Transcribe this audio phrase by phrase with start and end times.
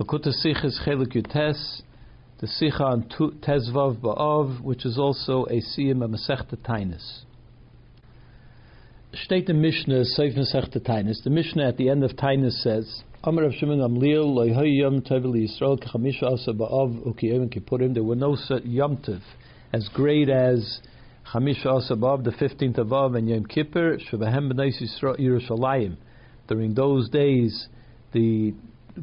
[0.00, 1.82] Lakuta Sikh is Chelik Yutes,
[2.38, 7.24] the Sikha on Tezvav Ba'av, which is also a Siyam of Masechta Tainus.
[9.12, 11.22] State the Mishnah, Seif Masechta Tainus.
[11.22, 15.22] The Mishnah at the end of Tainus says, Amar Rav Shimon Gamliel, Loihoy Yom Tov
[15.26, 17.92] Yisrael, Kechamisha Asa Ba'av, Ukiyim Kippurim.
[17.92, 19.20] There were no Yom Tov
[19.74, 20.80] as great as
[21.30, 24.72] Chamisha Asa Ba'av, the 15th of Av, and Yom Kippur, Shevahem B'nai
[25.18, 25.98] Yerushalayim.
[26.48, 27.68] During those days,
[28.12, 28.54] the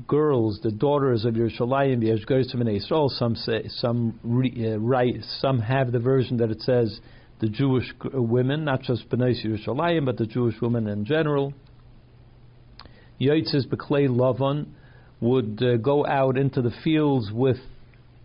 [0.07, 5.91] girls, the daughters of Yerushalayim, Yeshgersim and Israel, some say, some re, uh, some have
[5.91, 7.00] the version that it says
[7.39, 11.54] the Jewish women, not just B'nai Yerushalayim, but the Jewish women in general.
[13.19, 14.68] Yoitzes Beklei Lavan
[15.19, 17.57] would uh, go out into the fields with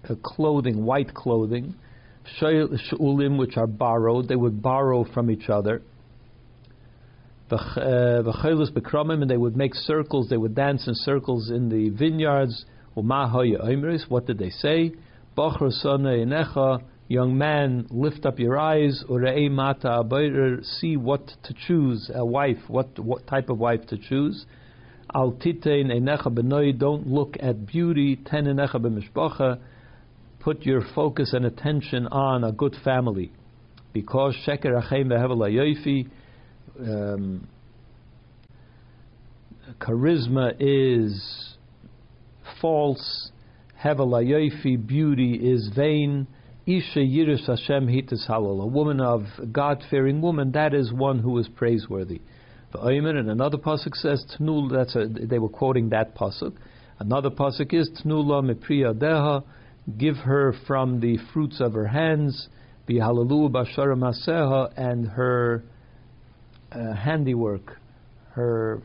[0.09, 1.75] uh, clothing, white clothing,
[2.41, 5.83] Shulim, which are borrowed, they would borrow from each other.
[7.52, 8.23] Uh,
[9.11, 10.29] and they would make circles.
[10.29, 12.65] They would dance in circles in the vineyards.
[12.95, 14.92] What did they say?
[17.09, 19.05] Young man, lift up your eyes.
[20.81, 22.11] See what to choose.
[22.14, 22.59] A wife.
[22.69, 24.47] What what type of wife to choose?
[25.14, 28.19] Al Don't look at beauty.
[30.41, 33.31] Put your focus and attention on a good family,
[33.92, 35.12] because sheker achem
[36.81, 37.48] um,
[39.81, 41.56] charisma is
[42.61, 43.31] false,
[43.83, 46.27] hevelayofi, beauty is vain.
[46.65, 51.39] Isha Yiris Hashem Hitas Halal, a woman of God fearing woman, that is one who
[51.39, 52.20] is praiseworthy.
[52.73, 54.70] The Ayman and another pasuk says Tnul.
[54.70, 56.55] That's a, they were quoting that pasuk.
[56.98, 59.43] Another pasuk is Tnula Mipriya Deha,
[59.98, 62.48] give her from the fruits of her hands,
[62.89, 65.65] Bihalalu Bashara Maseha, and her
[66.75, 67.78] uh, handiwork,
[68.33, 68.81] her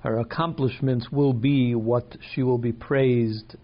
[0.00, 3.56] her accomplishments will be what she will be praised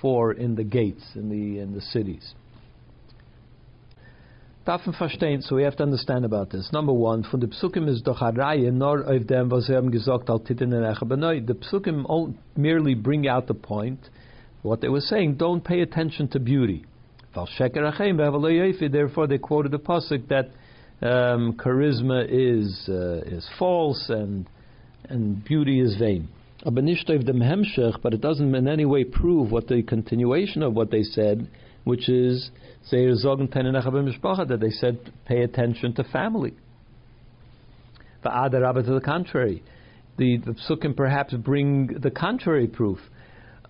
[0.00, 2.34] for in the gates, in the in the cities.
[4.64, 6.70] Darf verstehen, so we have to understand about this.
[6.72, 10.38] Number one, von the Psukim is doch nor auf dem, was sie haben gesagt, al
[10.38, 13.98] titin The Psukim merely bring out the point,
[14.62, 16.84] what they were saying, don't pay attention to beauty.
[17.34, 20.50] Therefore, they quoted the pasuk that
[21.02, 24.48] um, charisma is uh, is false and
[25.08, 26.28] and beauty is vain.
[26.64, 31.48] But it doesn't in any way prove what the continuation of what they said,
[31.82, 32.50] which is
[32.90, 36.54] that they said pay attention to family.
[38.22, 39.64] The Adarabah to the contrary,
[40.16, 43.00] the, the psukim perhaps bring the contrary proof.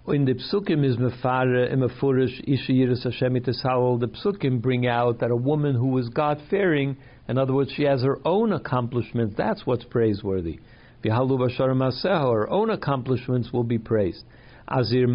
[0.08, 5.76] In the psukim is mefare imafurish ishiyiris Hashem The psukim bring out that a woman
[5.76, 6.98] who is God fearing
[7.32, 9.34] in other words, she has her own accomplishments.
[9.38, 10.60] That's what's praiseworthy.
[11.02, 14.22] Her own accomplishments will be praised.
[14.68, 15.08] Azir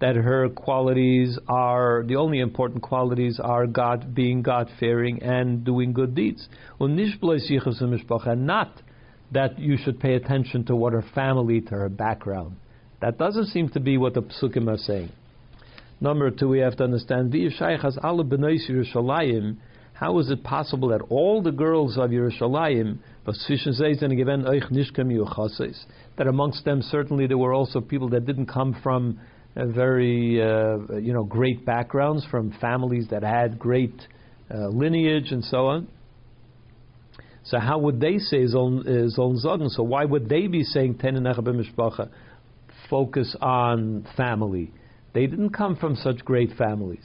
[0.00, 5.92] that her qualities are the only important qualities are God being God fearing and doing
[5.92, 6.48] good deeds.
[6.78, 8.82] And not
[9.32, 12.54] that you should pay attention to what her family, to her background.
[13.00, 15.10] That doesn't seem to be what the psukim are saying.
[16.00, 17.32] Number two, we have to understand
[19.98, 22.98] how is it possible that all the girls of Yerushalayim,
[26.16, 29.18] that amongst them certainly there were also people that didn't come from
[29.56, 34.00] very uh, you know great backgrounds, from families that had great
[34.54, 35.88] uh, lineage and so on.
[37.42, 38.84] So how would they say Zon
[39.44, 39.68] Zogen?
[39.70, 41.16] So why would they be saying Ten
[42.88, 44.70] Focus on family.
[45.12, 47.04] They didn't come from such great families.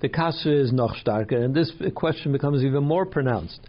[0.00, 3.60] The kasha is noch starker, and this question becomes even more pronounced.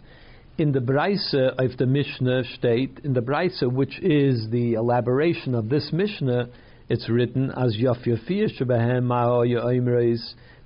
[0.58, 5.68] In the Braise of the Mishnah state, in the Braise, which is the elaboration of
[5.68, 6.48] this Mishnah,
[6.88, 7.76] it's written as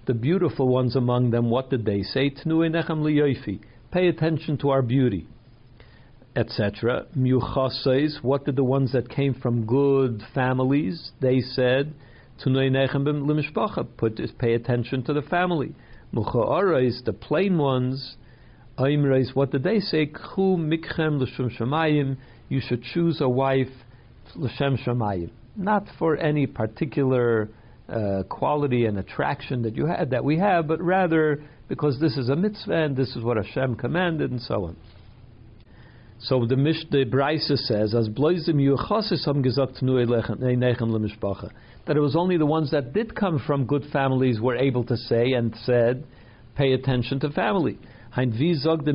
[0.05, 1.49] the beautiful ones among them.
[1.51, 2.31] What did they say?
[2.31, 5.27] Pay attention to our beauty,
[6.35, 7.07] etc.
[8.23, 11.13] What did the ones that came from good families?
[11.21, 11.95] They said
[13.97, 15.75] Put pay attention to the family.
[16.15, 18.17] Mucha'arais, the plain ones,
[18.79, 20.07] Aimrais, what did they say?
[20.07, 22.17] Khu mikchem l'shem shamayim.
[22.49, 23.69] You should choose a wife
[24.35, 27.49] l'shem shamayim, not for any particular
[27.89, 32.29] uh, quality and attraction that you had that we have, but rather because this is
[32.29, 34.77] a mitzvah and this is what Hashem commanded and so on.
[36.25, 40.07] So the Mish, the Brisa says, as bloizim yuchasis ham gesagt nu
[41.85, 44.97] that it was only the ones that did come from good families were able to
[44.97, 46.05] say and said,
[46.55, 47.77] pay attention to family.
[48.17, 48.93] Eh, so the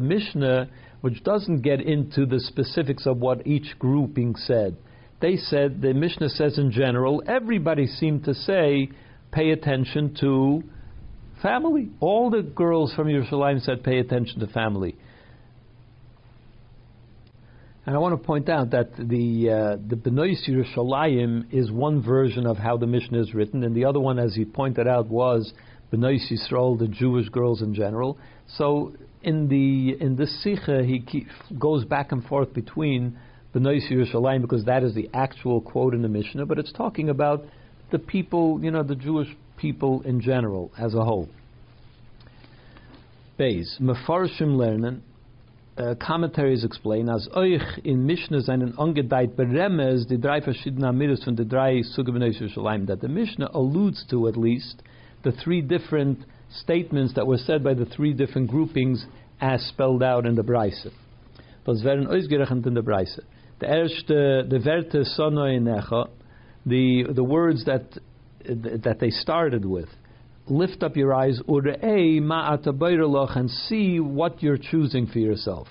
[0.00, 0.68] Mishnah
[1.00, 4.76] which doesn't get into the specifics of what each grouping said.
[5.20, 8.90] They said, the Mishnah says in general, everybody seemed to say,
[9.32, 10.62] pay attention to
[11.42, 11.90] family.
[12.00, 14.96] All the girls from Yerushalayim said, pay attention to family.
[17.86, 22.46] And I want to point out that the uh, the Benois Yerushalayim is one version
[22.46, 25.52] of how the Mishnah is written, and the other one, as he pointed out, was
[25.92, 28.16] Benois Yisrael, the Jewish girls in general.
[28.56, 31.26] So in the in this Sikha, he keep,
[31.58, 33.18] goes back and forth between
[33.54, 37.44] Benois Yerushalayim because that is the actual quote in the Mishnah, but it's talking about
[37.92, 39.28] the people, you know, the Jewish
[39.64, 41.26] people in general as a whole.
[43.38, 45.00] Beis Mefarshim lernen
[45.78, 51.34] uh, commentaries explain as euch in Mishnah seinen angedeit beremes die drei verschiedene Amiris von
[51.34, 54.82] the drei Yerushalayim that the Mishnah alludes to at least
[55.22, 56.18] the three different
[56.50, 59.06] statements that were said by the three different groupings
[59.40, 60.90] as spelled out in the Breise.
[61.66, 63.18] Was werden ausgerechnet in the Breise.
[63.60, 66.10] The erste, the Werte Sonoinecha,
[66.66, 67.84] the the words that
[68.44, 69.88] that they started with
[70.46, 71.40] lift up your eyes,
[73.36, 75.68] and see what you're choosing for yourself.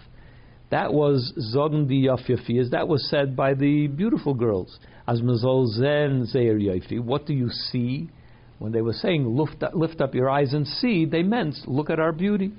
[0.71, 2.71] That was Zogen di Yafyafiyas.
[2.71, 4.79] That was said by the beautiful girls.
[5.07, 6.57] As Mazol Zen Zeir.
[7.01, 8.09] What do you see?
[8.57, 11.89] When they were saying lift up, lift up your eyes and see, they meant look
[11.89, 12.53] at our beauty.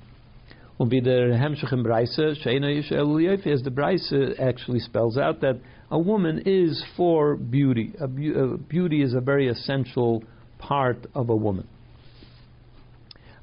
[0.76, 5.56] Und wie der Hemshech im Breise, Sheina Yishel as the Breise actually spells out that
[5.90, 7.92] a woman is for beauty.
[8.00, 10.24] A, a beauty is a very essential
[10.58, 11.68] part of a woman.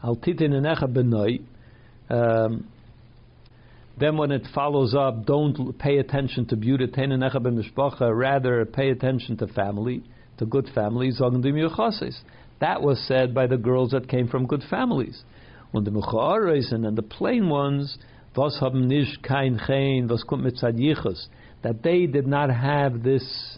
[0.04, 0.52] Al titin
[0.88, 1.42] benoi.
[2.10, 2.68] Um,
[3.98, 6.88] then when it follows up, don't pay attention to beauty,
[8.00, 10.04] rather pay attention to family,
[10.38, 11.20] to good families.
[11.20, 15.24] That was said by the girls that came from good families.
[15.72, 17.98] When the Mechareisen and the plain ones,
[18.36, 20.58] was haben nicht kein Chen, was kommt mit
[21.64, 23.58] that they did not have this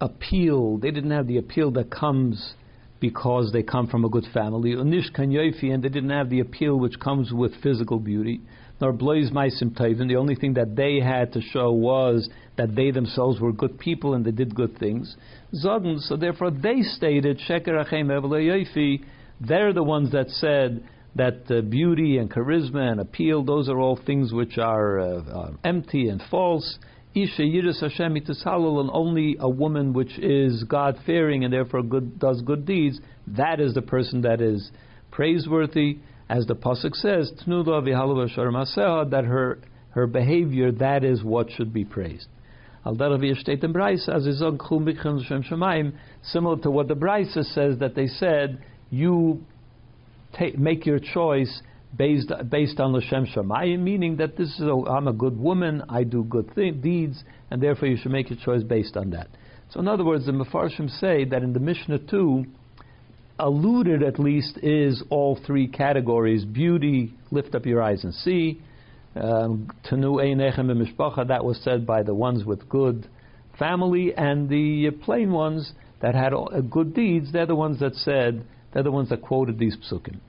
[0.00, 2.54] appeal, they didn't have the appeal that comes
[3.00, 4.72] because they come from a good family.
[4.74, 8.40] Unish kanyofi, and they didn't have the appeal which comes with physical beauty.
[8.80, 9.74] Nor blaze maisim.
[9.76, 14.14] The only thing that they had to show was that they themselves were good people
[14.14, 15.16] and they did good things.
[15.52, 17.40] So therefore they stated
[19.40, 20.84] They're the ones that said
[21.16, 25.50] that uh, beauty and charisma and appeal, those are all things which are uh, uh,
[25.64, 26.78] empty and false.
[27.14, 32.42] Isha Yiris Hashem and only a woman which is God fearing and therefore good, does
[32.42, 34.70] good deeds, that is the person that is
[35.10, 35.98] praiseworthy.
[36.28, 39.60] As the Pasuk says, Tnuda that her,
[39.90, 42.28] her behavior, that is what should be praised.
[42.84, 43.18] Similar
[46.58, 49.44] to what the Brisa says that they said, you
[50.38, 51.62] take, make your choice
[51.96, 56.04] based based on Lashem Shamayim, meaning that this is a, I'm a good woman, I
[56.04, 59.28] do good th- deeds, and therefore you should make your choice based on that.
[59.70, 62.44] So in other words, the Mefarshim say that in the Mishnah too,
[63.38, 68.60] alluded at least is all three categories: beauty, lift up your eyes and see.
[69.14, 73.08] Um, Tanu einechem mishpacha, that was said by the ones with good
[73.58, 75.72] family, and the plain ones
[76.02, 76.34] that had
[76.70, 80.20] good deeds, they're the ones that said, they're the ones that quoted these psukim.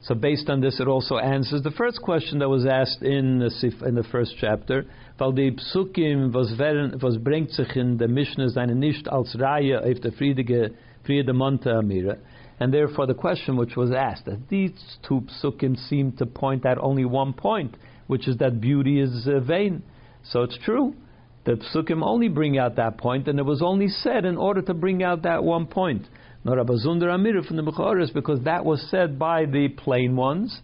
[0.00, 3.50] So based on this, it also answers the first question that was asked in the,
[3.86, 4.84] in the first chapter.
[12.60, 14.70] And therefore the question which was asked, that these
[15.06, 19.82] two psukim seem to point out only one point, which is that beauty is vain.
[20.30, 20.94] So it's true.
[21.44, 24.74] The psukim only bring out that point, and it was only said in order to
[24.74, 26.06] bring out that one point
[26.44, 30.60] nor Abazundar Amir from the Mechoris, because that was said by the plain ones,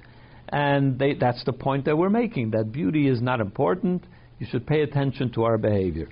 [0.49, 4.05] and they, that's the point that we're making, that beauty is not important,
[4.39, 6.09] you should pay attention to our behavior.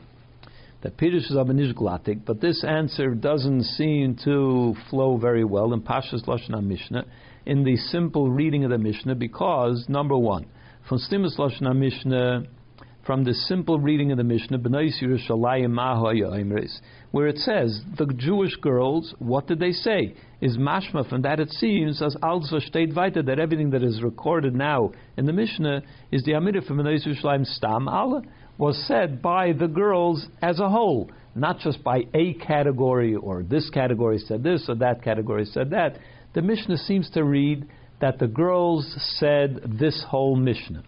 [0.83, 5.81] That Pirush is Abanish Glatik, but this answer doesn't seem to flow very well in
[5.81, 7.04] Pashas Lashon Mishnah,
[7.47, 10.47] in the simple reading of the Mishnah, because, number one,
[10.88, 12.45] from Stimus Lashon Mishnah,
[13.04, 14.59] from the simple reading of the Mishnah,
[17.11, 20.14] where it says, the Jewish girls, what did they say?
[20.40, 24.54] Is mashma from that it seems, as also state weiter, that everything that is recorded
[24.54, 25.82] now in the Mishnah
[26.12, 28.23] is the Amida from Benois Yerushalayim Stam Allah,
[28.56, 33.68] was said by the girls as a whole, not just by a category, or this
[33.71, 35.99] category said this, or that category said that.
[36.35, 37.68] The Mishnah seems to read
[38.00, 38.87] that the girls
[39.18, 40.85] said this whole Mishnah.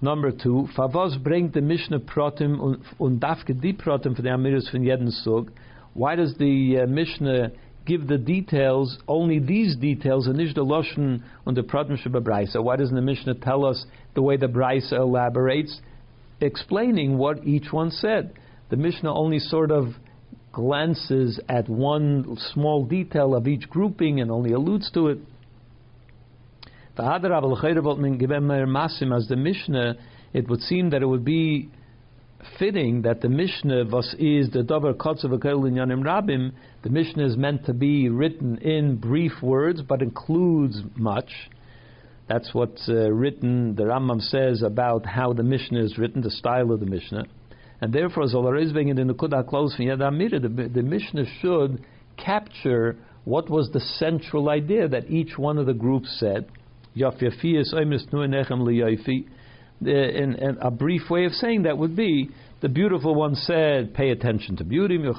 [0.00, 3.20] Number two, Favos bringt the Mishnah Protim und, und
[3.62, 5.12] die Protim Amiris von jeden.
[5.94, 7.50] Why does the uh, Mishnah
[7.88, 12.62] give the details, only these details, and nicht the Loshen on the Pratmishah Brisa.
[12.62, 15.80] Why doesn't the Mishnah tell us the way the Brisa elaborates,
[16.40, 18.34] explaining what each one said?
[18.68, 19.94] The Mishnah only sort of
[20.52, 25.18] glances at one small detail of each grouping and only alludes to it.
[27.00, 27.22] As
[29.28, 29.94] the Mishnah,
[30.32, 31.68] it would seem that it would be
[32.58, 36.52] fitting that the Mishnah was is the Dover Kotzav Yanim Rabim.
[36.82, 41.30] The Mishnah is meant to be written in brief words, but includes much.
[42.28, 43.76] That's what's uh, written.
[43.76, 47.24] The Rambam says about how the Mishnah is written, the style of the Mishnah,
[47.80, 51.84] and therefore, Zolarizbeng in the Nukuda close the, the Mishnah should
[52.16, 56.50] capture what was the central idea that each one of the groups said.
[59.80, 62.30] In a brief way of saying that would be
[62.60, 64.98] the beautiful one said, pay attention to beauty.
[64.98, 65.14] The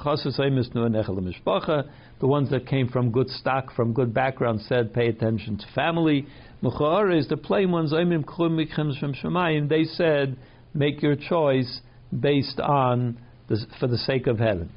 [2.26, 6.26] ones that came from good stock, from good background, said, pay attention to family.
[6.62, 10.36] is the plain ones, they said,
[10.74, 11.80] make your choice
[12.18, 14.70] based on the, for the sake of heaven.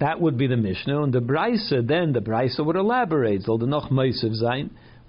[0.00, 1.02] That would be the Mishnah.
[1.02, 3.42] And the Brisa, then the Brisa would elaborate.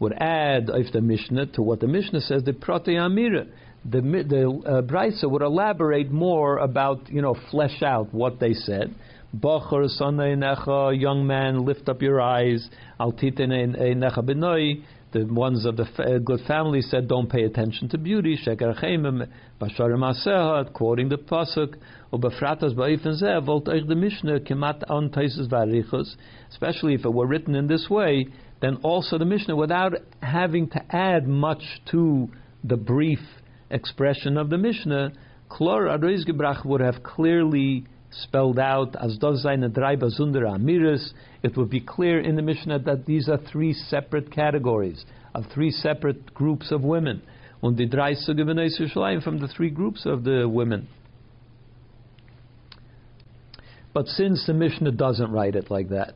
[0.01, 3.47] Would add if the Mishnah to what the Mishnah says, the Prote Amira
[3.83, 8.93] the the uh, Brisa would elaborate more about you know flesh out what they said.
[9.35, 12.69] Bachar necha, young man, lift up your eyes.
[12.99, 14.83] Altitene necha benoi.
[15.13, 19.27] The ones of the fa- good family said, "Don't pay attention to beauty." Sheker chemim
[19.59, 21.75] basharim quoting the pasuk.
[22.13, 26.15] Ubefratas ba'ifin zeh volt the Mishnah kemat on taisus varichos.
[26.49, 28.27] Especially if it were written in this way,
[28.61, 32.29] then also the Mishnah, without having to add much to
[32.63, 33.19] the brief
[33.71, 35.13] expression of the Mishnah,
[35.49, 41.11] Klor Aroizgebrach would have clearly spelled out as does seine drei Amiris.
[41.43, 45.71] It would be clear in the Mishnah that these are three separate categories of three
[45.71, 47.23] separate groups of women.
[47.63, 48.13] Und die drei
[49.21, 50.87] from the three groups of the women.
[53.93, 56.13] But since the Mishnah doesn't write it like that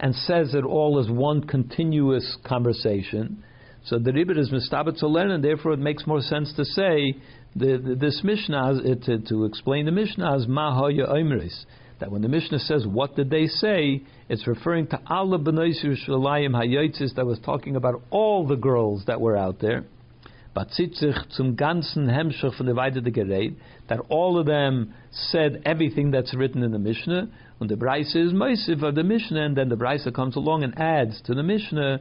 [0.00, 3.42] and says it all as one continuous conversation,
[3.84, 7.14] so the Rebbe is mistabit to learn, and therefore it makes more sense to say
[7.56, 11.64] the, the, this Mishnah it, to, to, explain the Mishnah as Mahaya Oimris.
[12.00, 16.50] That when the Mishnah says what did they say, it's referring to Allah B'nais Yerushalayim
[16.50, 19.84] Hayotzis that was talking about all the girls that were out there.
[21.30, 23.54] Zum ganzen Hemshach von der Weide de Gerät,
[23.88, 27.28] that all of them said everything that's written in the Mishnah,
[27.60, 30.78] and the Brisa is Moisiv of the Mishnah, and then the Brisa comes along and
[30.78, 32.00] adds to the Mishnah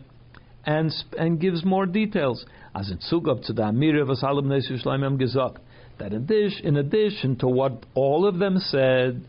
[0.65, 2.45] and and gives more details.
[2.75, 5.57] As in Zugab to the Amir of Asalim Nesishleim gesagt
[5.97, 9.25] that in addition, in addition to what all of them said,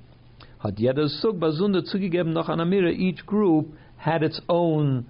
[2.61, 2.93] Amira.
[2.93, 5.07] Each group had its own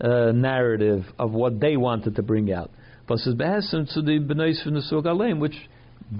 [0.00, 2.70] uh, narrative of what they wanted to bring out.
[3.08, 5.68] Was es behessen to the Benois from the Aleim, which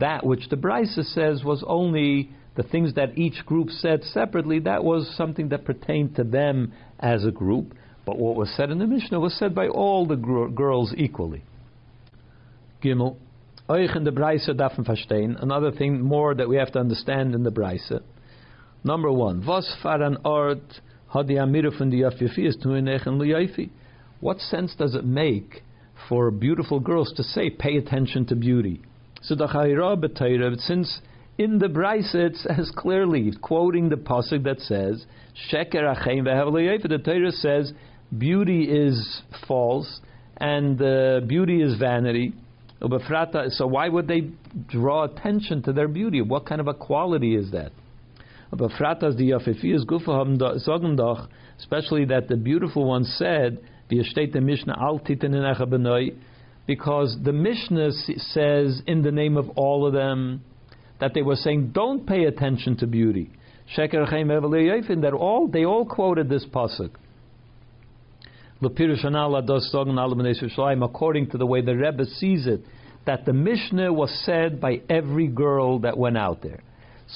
[0.00, 4.61] that which the Brisa says was only the things that each group said separately.
[4.61, 7.75] That was something that pertained to them as a group.
[8.06, 11.42] But what was said in the Mishnah was said by all the gr- girls equally.
[12.82, 13.16] Gimel.
[13.68, 15.42] Euch in the Breise dafen verstehen.
[15.42, 18.00] Another thing more that we have to understand in the Breise.
[18.84, 19.44] Number one.
[19.46, 20.80] Was faran ort
[21.12, 23.70] had die Amira von die Yafifi to in
[24.20, 25.62] What sense does it make
[26.08, 28.82] for beautiful girls to say, pay attention to beauty?
[29.23, 31.00] So the Chayra since
[31.38, 35.04] in the Brisa it says clearly, quoting the pasuk that says,
[35.50, 37.72] "Sheker achem The Torah says
[38.16, 40.00] beauty is false
[40.36, 42.32] and uh, beauty is vanity.
[42.80, 44.30] So why would they
[44.68, 46.20] draw attention to their beauty?
[46.20, 47.72] What kind of a quality is that?
[51.58, 53.58] Especially that the beautiful one said,
[56.66, 60.42] because the Mishnah says in the name of all of them
[61.00, 63.30] that they were saying, don't pay attention to beauty.
[63.76, 66.90] That all they all quoted this pasuk
[70.82, 72.60] according to the way the Rebbe sees it,
[73.06, 76.62] that the Mishnah was said by every girl that went out there.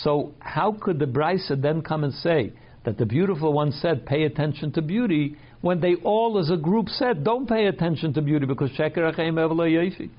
[0.02, 2.52] So how could the Brisa then come and say
[2.84, 6.88] that the beautiful one said, pay attention to beauty, when they all as a group
[6.88, 10.10] said, don't pay attention to beauty because Sheker.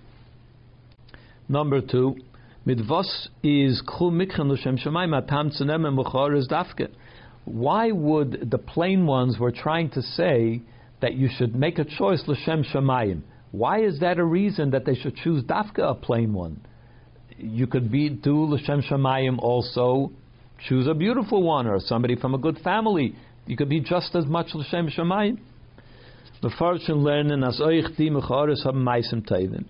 [1.47, 2.17] Number two,
[2.67, 4.77] Midvos is Chul Mikhan L'Shem
[5.13, 6.89] Atam and is Dafke.
[7.45, 10.61] Why would the plain ones were trying to say
[11.01, 13.21] that you should make a choice l'shem shemayim.
[13.51, 16.61] Why is that a reason that they should choose dafka a plain one?
[17.37, 20.11] You could be do l'shem shemayim also
[20.67, 23.15] choose a beautiful one or somebody from a good family.
[23.45, 25.39] You could be just as much l'shem shemayim.
[26.43, 29.65] Mefarshim lernen as oich di mecharis haben meisim tevin.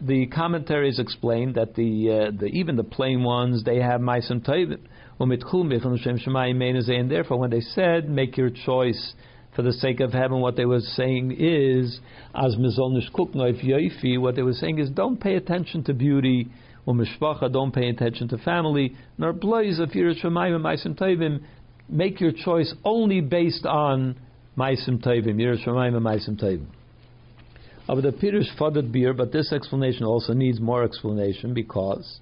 [0.00, 4.80] The commentaries explain that the, uh, the even the plain ones they have meisim tevin.
[5.20, 9.14] And therefore, when they said, make your choice
[9.54, 12.00] for the sake of heaven, what they were saying is,
[12.34, 16.48] as mizolnish yoifi, what they were saying is, don't pay attention to beauty,
[16.86, 16.96] or
[17.52, 21.42] don't pay attention to family, nor blaze of yirish maisim tovim,
[21.88, 24.16] make your choice only based on
[24.56, 26.66] maisim tovim, yirish maisim tovim.
[27.88, 32.20] Of the Pirush Fadat beer, but this explanation also needs more explanation because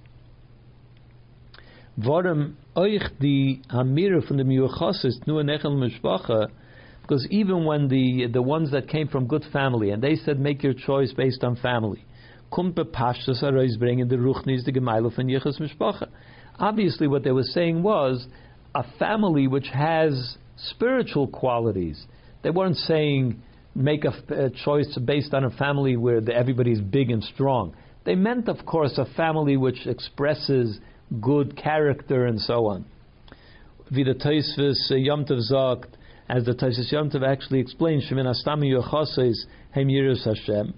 [1.97, 6.47] Warum euch die Hamira from the Miuchasis nur nechel mishpacha?
[7.01, 10.63] Because even when the the ones that came from good family and they said make
[10.63, 12.05] your choice based on family,
[12.51, 16.07] kommt bepashtas arois bringen the ruchnis the gemeile von yichus mishpacha.
[16.57, 18.25] Obviously, what they were saying was
[18.73, 22.05] a family which has spiritual qualities.
[22.41, 23.41] They weren't saying
[23.75, 27.75] make a, choice based on a family where the, everybody's big and strong.
[28.03, 30.79] They meant, of course, a family which expresses
[31.19, 32.85] good character, and so on.
[33.91, 35.85] Wie der Teisvis äh, Yom Tov
[36.29, 40.73] as the Teisvis Yom Tov actually explains, Shemin Astami Yochases Hem Yirus Hashem,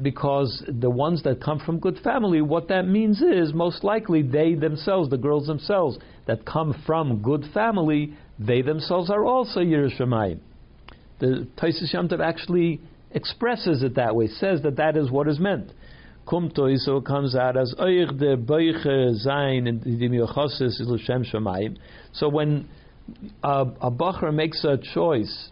[0.00, 4.54] because the ones that come from good family, what that means is most likely they
[4.54, 10.38] themselves, the girls themselves that come from good family, they themselves are also Yerushalayim.
[11.18, 12.80] The Taisus Yom actually
[13.12, 15.72] expresses it that way, says that that is what is meant
[16.28, 21.24] kumtoi, so it comes out as oich de boiche zayin in the miochosis is l'shem
[21.24, 21.78] shemayim.
[22.12, 22.68] So when
[23.42, 25.50] a, a bacher makes a choice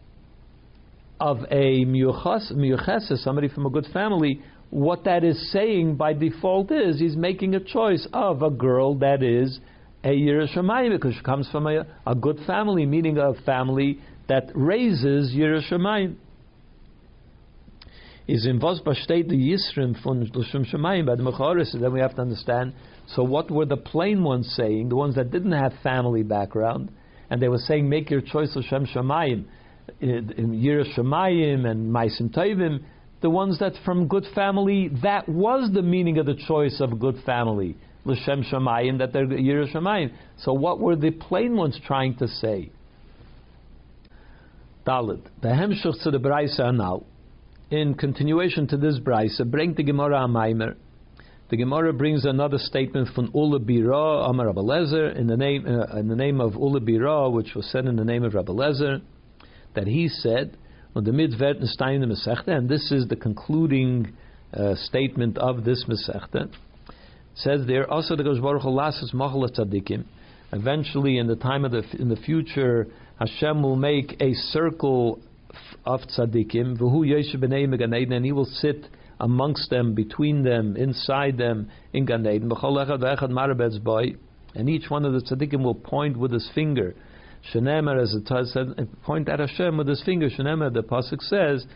[1.18, 7.00] of a miochesis, somebody from a good family, what that is saying by default is
[7.00, 9.58] he's making a choice of a girl that is
[10.04, 15.34] a Yerushalayim because she comes from a, a good family, meaning a family that raises
[15.34, 16.16] Yerushalayim
[18.28, 22.14] is in was besteht the Yisrim von Lushim Shemayim by the Mecharis, then we have
[22.16, 22.74] to understand.
[23.14, 26.90] So what were the plain ones saying, the ones that didn't have family background,
[27.30, 29.44] and they were saying, make your choice of Lushem Shemayim,
[30.02, 32.80] Yiras Shemayim and Maisim Tovim,
[33.20, 37.16] the ones that from good family, that was the meaning of the choice of good
[37.24, 40.12] family, L'Shem Shemayim, that they're Yiras Shemayim.
[40.38, 42.72] So what were the plain ones trying to say?
[44.86, 45.22] Dalit.
[45.42, 47.04] The Hemshuch to the Braisa now
[47.70, 50.76] in continuation to this brisa, bring the Gemara a Maimer.
[51.48, 55.96] The Gemara brings another statement from Ula Bira, Amar Rabbi Lezer, in the name uh,
[55.98, 59.00] in the name of Ula Bira, which was said in the name of Rabbi Lezer,
[59.74, 60.56] that he said,
[60.94, 61.06] and
[62.68, 64.12] this is the concluding
[64.54, 66.48] uh, statement of this Masechta.
[67.34, 70.04] Says there also the Baruch Lasas Machal Tzadikim.
[70.52, 72.86] Eventually, in the time of the in the future,
[73.18, 75.20] Hashem will make a circle
[75.86, 81.38] of tzaddikim, v'hu yeshu b'nei Gan and he will sit amongst them, between them, inside
[81.38, 82.52] them, in Gan Eden.
[84.54, 86.94] and each one of the tzaddikim will point with his finger.
[87.52, 90.28] Shenemer, as it said, point at Hashem with his finger.
[90.28, 91.66] Shenemer, the pasuk says,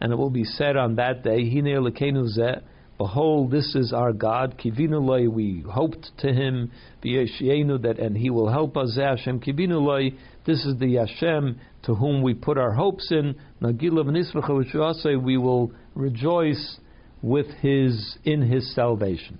[0.00, 1.66] and it will be said on that day, Hine
[2.96, 4.56] Behold, this is our God.
[4.56, 6.70] Kivinu we hoped to Him.
[7.02, 8.96] That, and He will help us.
[8.96, 13.34] Hashem kivinu This is the Hashem to whom we put our hopes in.
[13.60, 16.78] Nagilav we will rejoice
[17.20, 19.38] with His in His salvation.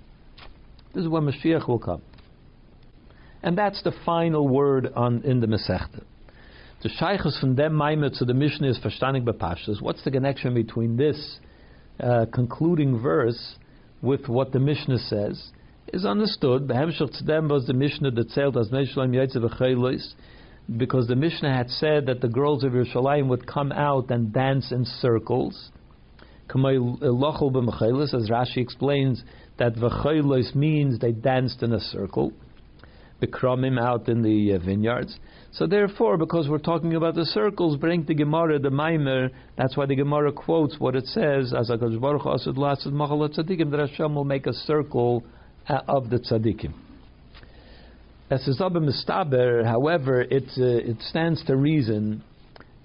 [0.93, 2.01] This is when Mashiach will come,
[3.43, 6.03] and that's the final word on in the Masechta.
[6.83, 9.81] The Shaykhs from dem Maimer to the Mishnah is verstandig bepashtas.
[9.81, 11.39] What's the connection between this?
[11.99, 13.55] Uh, concluding verse
[14.01, 15.51] with what the Mishnah says
[15.93, 16.67] is understood.
[17.49, 18.71] was the Mishnah that as
[20.77, 24.71] because the Mishnah had said that the girls of Yerushalayim would come out and dance
[24.71, 25.69] in circles.
[26.49, 29.23] As Rashi explains,
[29.57, 32.33] that v'chaylos means they danced in a circle.
[33.21, 35.17] Bikramim out in the uh, vineyards.
[35.55, 39.29] So therefore, because we're talking about the circles, bring the Gemara, the Maimer.
[39.57, 43.79] That's why the Gemara quotes what it says as Baruch Asad Lasad Machalat Tzadikim that
[43.79, 45.23] Hashem will make a circle
[45.69, 46.73] uh, of the Tzadikim.
[48.29, 52.21] As Mistaber, however, it uh, it stands to reason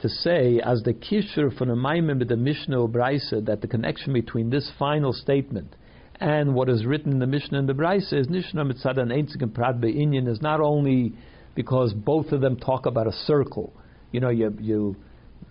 [0.00, 4.12] to say as the kishur from the Maimer with the Mishnah Braisa that the connection
[4.12, 5.74] between this final statement
[6.20, 9.52] and what is written in the Mishnah and the Braisa is Nishna Mitzad and Einzig
[9.54, 11.14] Prat Be'inyan is not only
[11.54, 13.72] because both of them talk about a circle.
[14.12, 14.96] You know, you you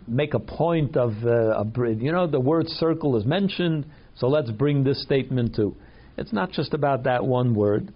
[0.07, 3.85] make a point of uh, a you know the word circle is mentioned,
[4.15, 5.75] so let's bring this statement too.
[6.17, 7.93] It's not just about that one word.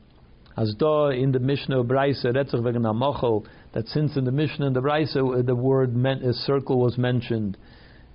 [0.55, 5.41] As do in the Mishnah Vegen that since in the Mishnah and the Brisa uh,
[5.41, 7.57] the word meant, a circle was mentioned,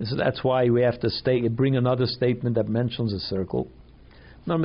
[0.05, 3.69] so that's why we have to state, bring another statement that mentions a circle.
[4.47, 4.63] But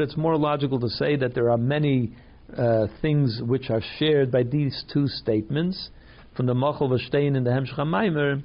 [0.00, 2.12] it's more logical to say that there are many
[2.56, 5.90] uh, things which are shared by these two statements
[6.36, 8.42] from the Machal Vashtein and the Hemshcha Maimer,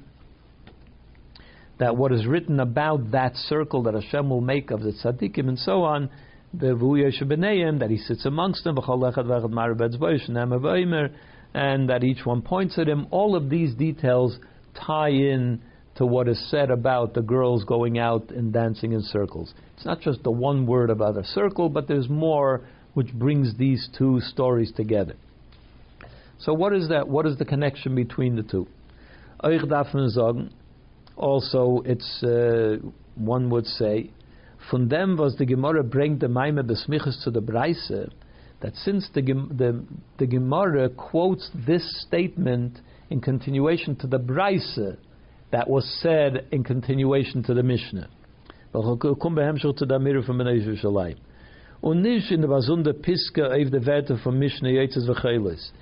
[1.78, 5.58] that what is written about that circle that Hashem will make of the tzaddikim and
[5.58, 6.10] so on,
[6.52, 6.74] the
[7.78, 8.76] that he sits amongst them,
[11.52, 14.38] and that each one points at him, all of these details
[14.74, 15.60] tie in
[15.96, 19.52] to what is said about the girls going out and dancing in circles.
[19.76, 22.62] It's not just the one word about a circle, but there's more
[22.94, 25.14] which brings these two stories together.
[26.38, 27.06] So what is that?
[27.08, 28.66] What is the connection between the two?
[31.16, 32.76] Also, it's uh,
[33.14, 34.10] one would say,
[34.70, 38.10] von dem was the Gemara bringt the Maime besmiches to the Breise,
[38.60, 39.84] that since the, the,
[40.18, 42.78] the Gemara quotes this statement
[43.10, 44.96] in continuation to the Breise
[45.50, 48.08] that was said in continuation to the Mishnah.
[51.80, 55.72] Und nicht in der auf der Werte von Mishnah Yetzes.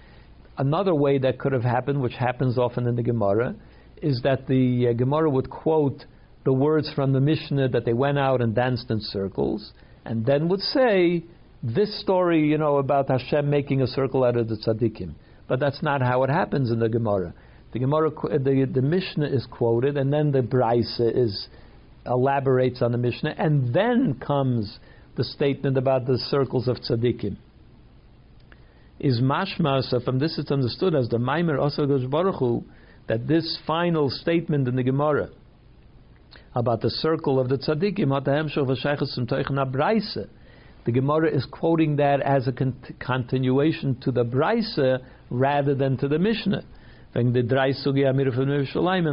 [0.57, 3.55] Another way that could have happened, which happens often in the Gemara,
[4.03, 6.05] is that the uh, Gemara would quote
[6.45, 9.73] the words from the Mishnah that they went out and danced in circles,
[10.05, 11.25] and then would say
[11.63, 15.15] this story, you know, about Hashem making a circle out of the tzaddikim.
[15.49, 17.35] But that's not how it happens in the Gemara.
[17.73, 21.49] The Gemara, the, the Mishnah is quoted, and then the Brisa is
[22.07, 24.79] elaborates on the Mishnah, and then comes
[25.19, 27.37] the statement about the circles of tzaddikim.
[29.01, 32.65] Is mashma, so from this it's understood as the Maimer Osar Baruch Hu,
[33.09, 35.31] that this final statement in the Gemara
[36.55, 38.09] about the circle of the tzaddikim,
[40.85, 45.01] the Gemara is quoting that as a con- continuation to the Braisa
[45.31, 46.63] rather than to the Mishnah.
[47.15, 47.37] In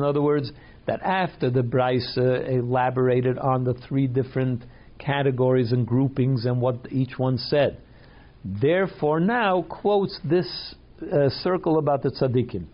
[0.04, 0.52] other words,
[0.86, 4.64] that after the Braisa elaborated on the three different
[5.00, 7.78] categories and groupings and what each one said.
[8.44, 12.66] Therefore, now quotes this uh, circle about the tzaddikim.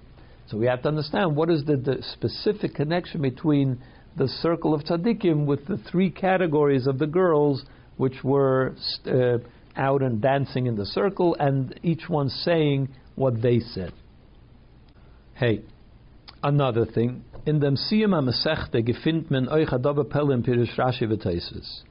[0.47, 3.81] So we have to understand what is the, the specific connection between
[4.17, 7.63] the circle of tzaddikim with the three categories of the girls
[7.97, 9.37] which were uh,
[9.77, 13.93] out and dancing in the circle, and each one saying what they said.
[15.35, 15.61] Hey,
[16.43, 17.23] another thing.
[17.45, 19.31] In dem Siyama Masechte gefindt
[19.71, 21.83] adobe pelim pirish Rashi v'teises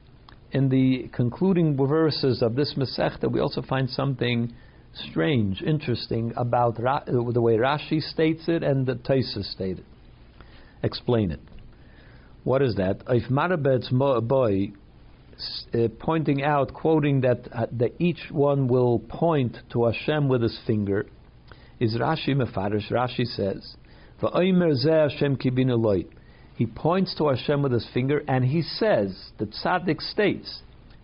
[0.51, 4.53] in the concluding verses of this Masechta, we also find something
[4.93, 9.85] strange, interesting about Ra- the way Rashi states it and the Taisa state it.
[10.83, 11.39] Explain it.
[12.43, 13.03] What is that?
[13.07, 14.71] If Marabet's boy
[15.73, 20.59] uh, pointing out, quoting that, uh, that each one will point to Hashem with his
[20.67, 21.05] finger,
[21.79, 22.91] is Rashi Mefarish.
[22.91, 23.75] Rashi says,
[24.21, 26.05] "Va'omer zeh Hashem kibinu loy."
[26.61, 30.61] He points to Hashem with his finger and he says, the tzaddik states,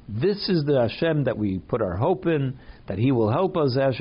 [0.08, 3.76] this is the Hashem that we put our hope in, that He will help us.
[3.76, 4.00] Taisus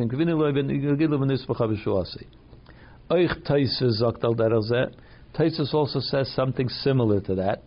[5.72, 7.62] also says something similar to that.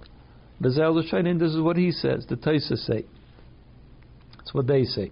[0.62, 0.80] This is
[1.60, 2.28] what he says.
[2.30, 3.06] The Taisus say.
[4.38, 5.10] That's what they say.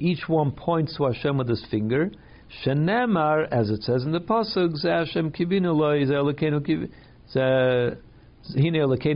[0.00, 2.10] Each one points to Hashem with his finger.
[2.62, 6.04] Shenemar, as it says in the pasuk, kibinu loy,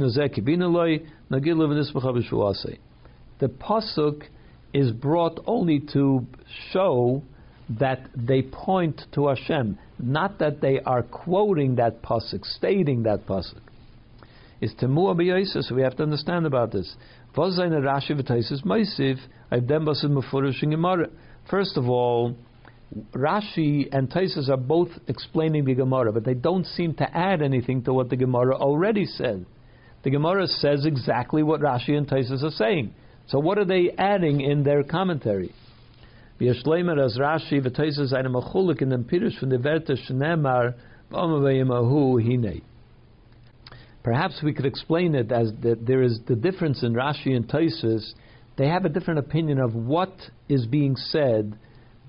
[0.09, 1.03] zeh kibinu loy.
[3.39, 4.23] The pasuk
[4.73, 6.27] is brought only to
[6.73, 7.23] show
[7.79, 13.61] that they point to Hashem, not that they are quoting that pasuk, stating that pasuk.
[14.61, 15.15] Is temua
[15.63, 16.97] so we have to understand about this.
[17.35, 17.59] First
[21.77, 22.37] of all,
[23.13, 27.83] Rashi and Taisus are both explaining the Gemara, but they don't seem to add anything
[27.85, 29.45] to what the Gemara already said.
[30.05, 32.95] The Gemara says exactly what Rashi and Taisus are saying.
[33.27, 35.53] So what are they adding in their commentary?
[36.41, 37.63] as Rashi
[41.11, 42.63] from the.
[44.03, 48.15] Perhaps we could explain it as that there is the difference in Rashi and Taisus.
[48.57, 50.15] They have a different opinion of what
[50.49, 51.59] is being said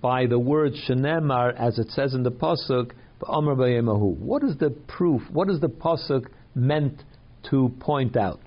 [0.02, 5.22] by the word shenemar, as it says in the pasuk, what is the proof?
[5.32, 7.04] What is the pasuk meant
[7.50, 8.40] to point out?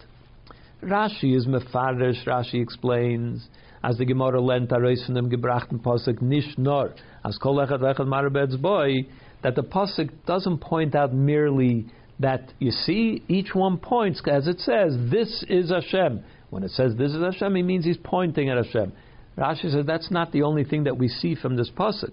[0.82, 2.24] Rashi is mefarish.
[2.26, 3.48] Rashi explains
[3.84, 9.06] as the Gemara lent them gebrachten pasuk nish nor as kol echad echad boy
[9.42, 11.86] that the pasuk doesn't point out merely
[12.20, 16.22] that you see each one points as it says this is Hashem.
[16.50, 18.92] When it says this is Hashem, it means he's pointing at Hashem.
[19.36, 22.12] Rashi says that's not the only thing that we see from this pasuk.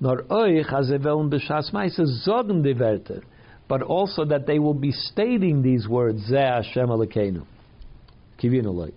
[0.00, 3.22] Nor euch azeveln b'shas ma'aser zogen die Werte,
[3.68, 7.46] but also that they will be stating these words, Zeh Hashem Elokeinu.
[8.42, 8.92] Kivinu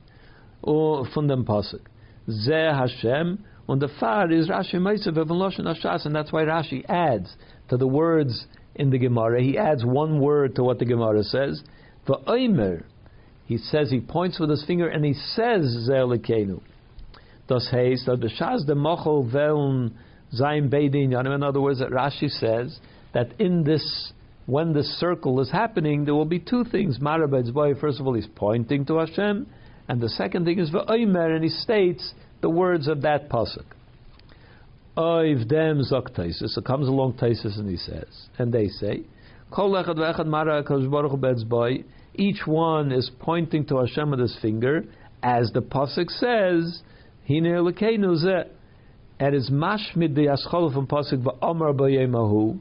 [0.63, 1.82] Or from them pasuk.
[2.28, 7.36] Zeh Hashem, and the far is Rashi Meisav Loshen Hashas, and that's why Rashi adds
[7.69, 9.41] to the words in the Gemara.
[9.41, 11.62] He adds one word to what the Gemara says.
[12.08, 12.84] V'oimer,
[13.45, 16.62] he says, he points with his finger and he says Zeh Elokeinu.
[17.48, 19.92] Das heißt, that the Shas de Mochel Veln
[20.34, 22.80] Zayin Beidin In other words, that Rashi says
[23.14, 24.14] that in this
[24.48, 27.00] when the circle is happening, there will be two things.
[27.00, 29.46] Marabed's boy, first of all, he's pointing to Hashem,
[29.90, 33.66] and the second thing is V'oimer, and he states the words of that pasuk.
[34.98, 36.50] Oiv dem zok taisus.
[36.50, 39.02] So comes along taisus and he says, and they say,
[39.52, 40.64] Kol echad ve'echad mara
[41.46, 41.84] boy.
[42.16, 44.86] Each one is pointing to Hashem with his finger,
[45.22, 46.82] as the pasuk says,
[47.28, 48.48] Hine lekeinu zeh.
[49.20, 52.60] And er is mashmid the aschol from pasuk va'amar b'yemahu.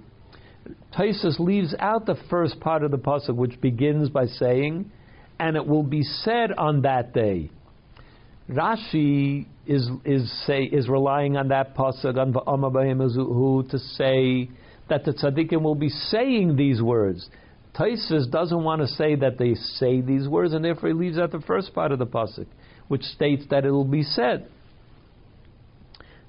[0.96, 4.90] Taisus leaves out the first part of the pasuk, which begins by saying,
[5.38, 7.50] "And it will be said on that day."
[8.50, 14.48] Rashi is is say is relying on that pasuk on va'amabahimazuhu to say
[14.88, 17.28] that the tzaddikim will be saying these words.
[17.74, 21.32] Taisus doesn't want to say that they say these words, and therefore he leaves out
[21.32, 22.46] the first part of the pasuk,
[22.88, 24.48] which states that it will be said.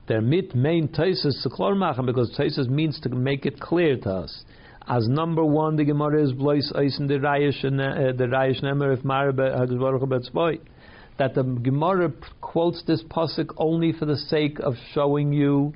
[0.07, 1.45] Der mit main Taisus
[1.77, 4.43] machen because Taisus means to make it clear to us.
[4.87, 8.97] As number one, the Gemara is blois eisen the Rayish and the eh, Rayish nemer
[8.97, 10.59] if Marbe Hagzbaruch
[11.17, 15.73] that the Gemara quotes this pasuk only for the sake of showing you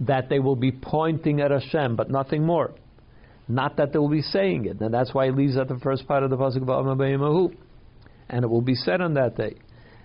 [0.00, 2.72] that they will be pointing at Hashem, but nothing more.
[3.46, 6.08] Not that they will be saying it, and that's why he leaves out the first
[6.08, 6.84] part of the pasuk about
[8.30, 9.56] and it will be said on that day.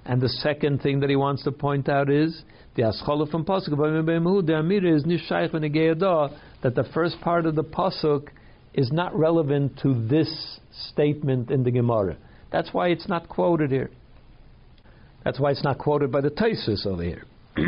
[0.06, 2.44] And the second thing that he wants to point out is
[2.76, 3.76] the Aschala from Pasuk
[4.46, 8.28] the Amir is Nishayich that the first part of the Pasuk
[8.74, 10.60] is not relevant to this
[10.92, 12.18] statement in the Gemara.
[12.52, 13.90] That's why it's not quoted here.
[15.24, 17.24] That's why it's not quoted by the Taisus over here.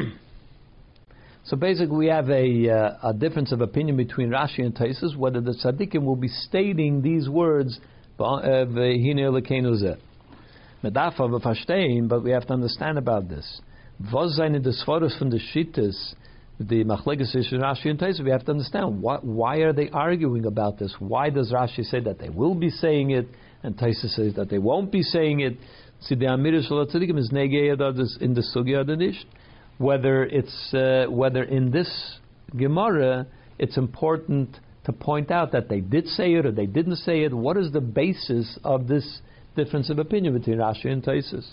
[1.43, 5.41] so basically, we have a, uh, a difference of opinion between Rashi and Taisus whether
[5.41, 7.79] the tzaddikim will be stating these words,
[8.19, 8.65] uh,
[10.83, 13.61] but we have to understand about this.
[14.13, 16.13] Was seine des Foros von the Shittas,
[16.59, 20.77] the Machleges Rashi and Taisa, we have to understand why, why are they arguing about
[20.77, 20.95] this?
[20.99, 23.27] Why does Rashi say that they will be saying it,
[23.63, 25.57] and Taisa says that they won't be saying it?
[26.01, 29.25] See, the Amir is in the Sugya
[29.79, 32.19] Whether it's uh, whether in this
[32.55, 33.25] Gemara
[33.57, 37.33] it's important to point out that they did say it or they didn't say it.
[37.33, 39.21] What is the basis of this
[39.57, 41.45] difference of opinion between Rashi and Taisus?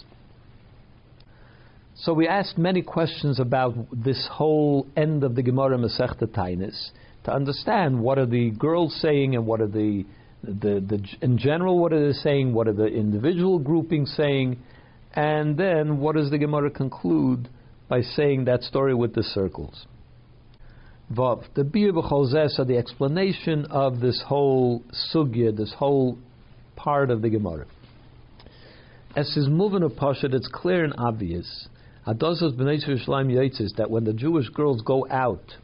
[1.96, 6.90] So we asked many questions about this whole end of the Gemara Masechta Tainis
[7.24, 10.04] to understand what are the girls saying and what are the,
[10.42, 14.58] the, the in general what are they saying, what are the individual groupings saying,
[15.14, 17.48] and then what does the Gemara conclude
[17.88, 19.86] by saying that story with the circles.
[21.12, 26.18] Vav, the Bir B'cholzesa, the explanation of this whole sugya, this whole
[26.76, 27.66] part of the Gemara.
[29.16, 31.68] As is moving a pasha, it's clear and obvious
[32.04, 35.56] that when the Jewish girls go out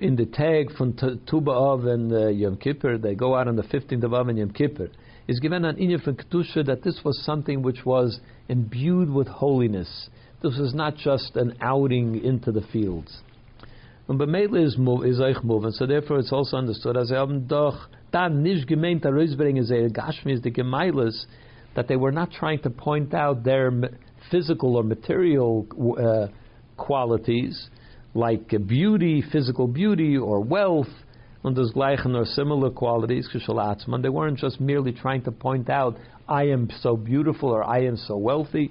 [0.00, 3.64] in the tag from Tu B'Av and uh, Yom Kippur, they go out on the
[3.64, 4.90] 15th of Av and Yom Kippur,
[5.26, 10.08] is given an inyan from Kedusha that this was something which was imbued with holiness.
[10.40, 13.22] This was not just an outing into the fields.
[14.06, 17.88] And B'Meile is is Eich move, and so therefore it's also understood as haben doch
[18.12, 21.26] dann nicht gemeint herausbringen sie Gashmi is the Gemeiles
[21.74, 23.72] that they were not trying to point out their
[24.30, 25.66] physical or material
[25.98, 26.28] uh,
[26.76, 27.68] qualities
[28.14, 30.88] like beauty, physical beauty, or wealth,
[31.42, 33.28] and there's gleichen or similar qualities,
[34.02, 35.96] they weren't just merely trying to point out,
[36.28, 38.70] I am so beautiful or I am so wealthy.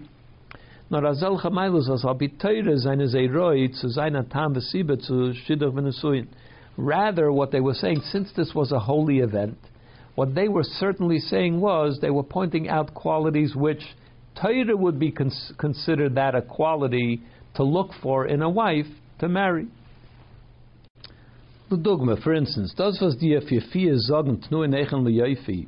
[6.75, 9.57] Rather, what they were saying, since this was a holy event,
[10.15, 13.83] what they were certainly saying was they were pointing out qualities which
[14.39, 17.21] Torah would be cons- considered that a quality
[17.55, 18.87] to look for in a wife
[19.19, 19.67] to marry.
[21.69, 25.67] The dogma, for instance, does was Fifia sagen tnu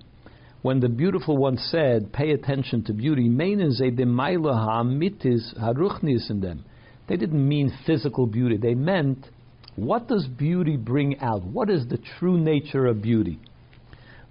[0.61, 6.29] when the beautiful one said, "Pay attention to beauty," meinen sie dem Meile mitis haruchnis
[6.31, 6.65] in them.
[7.07, 8.57] They didn't mean physical beauty.
[8.57, 9.29] They meant
[9.75, 11.43] what does beauty bring out?
[11.43, 13.39] What is the true nature of beauty?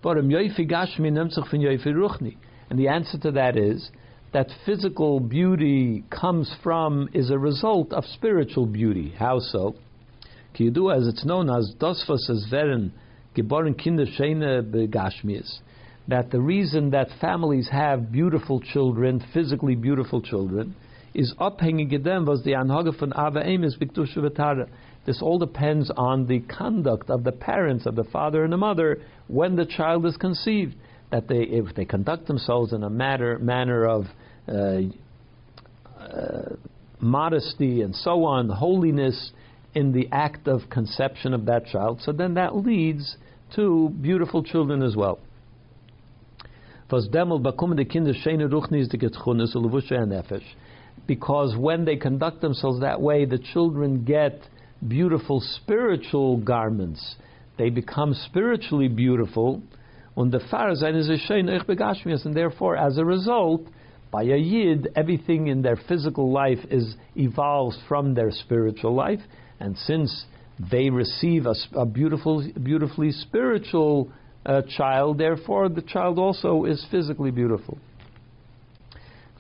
[0.05, 0.31] And
[2.79, 3.91] the answer to that is
[4.33, 9.15] that physical beauty comes from is a result of spiritual beauty.
[9.17, 9.77] How so?
[10.55, 12.91] Kidu, as it's known as Dosfos as Veren,
[13.37, 15.61] geboren Kinder Shene Begashmias,
[16.09, 20.75] that the reason that families have beautiful children, physically beautiful children,
[21.15, 24.69] is abhängig gedem was the Anhage von Ava Emes Biktusha
[25.07, 29.01] This all depends on the conduct of the parents, of the father and the mother,
[29.29, 30.75] when the child is conceived.
[31.11, 34.07] That they, if they conduct themselves in a matter, manner of
[34.49, 34.81] uh,
[35.97, 36.57] uh,
[36.99, 39.31] modesty and so on, holiness
[39.75, 43.17] in the act of conception of that child, so then that leads
[43.55, 45.21] to beautiful children as well.
[51.07, 54.41] Because when they conduct themselves that way, the children get
[54.87, 57.17] beautiful spiritual garments.
[57.57, 59.63] They become spiritually beautiful.
[60.17, 60.33] And
[62.35, 63.63] therefore, as a result,
[64.15, 69.19] by a yid, everything in their physical life is evolves from their spiritual life,
[69.59, 70.27] and since
[70.71, 74.13] they receive a, a beautiful, beautifully spiritual
[74.47, 77.77] uh, child, therefore the child also is physically beautiful.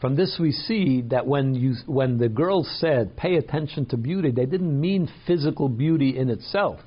[0.00, 4.32] From this, we see that when you, when the girls said, "Pay attention to beauty,"
[4.32, 6.80] they didn't mean physical beauty in itself.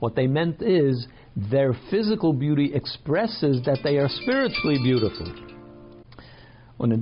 [0.00, 1.06] What they meant is
[1.36, 5.32] their physical beauty expresses that they are spiritually beautiful.
[6.80, 6.92] And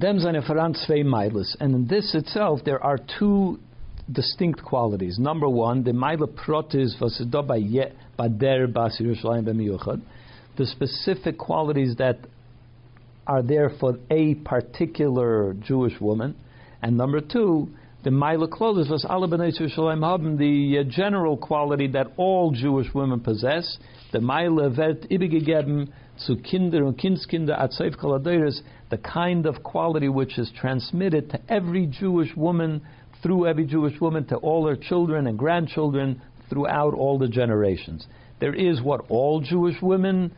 [1.74, 3.58] in this itself, there are two
[4.10, 5.18] distinct qualities.
[5.18, 6.98] Number one, the Meile Protis
[10.56, 12.18] The specific qualities that
[13.26, 16.36] are there for a particular Jewish woman.
[16.80, 17.68] And number two,
[18.06, 19.02] the Meile Klolis was
[20.38, 23.78] the uh, general quality that all Jewish women possess.
[24.12, 27.96] The Meile wird ibegegeben zu Kinder und Kindskinder at Seif
[28.90, 32.80] the kind of quality which is transmitted to every Jewish woman,
[33.24, 38.06] through every Jewish woman, to all her children and grandchildren throughout all the generations.
[38.38, 40.30] There is what all Jewish women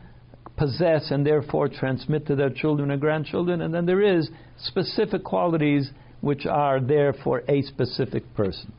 [0.57, 4.27] possess and therefore transmit to their children and grandchildren, and then there is
[4.57, 8.73] specific qualities which are there for a specific person.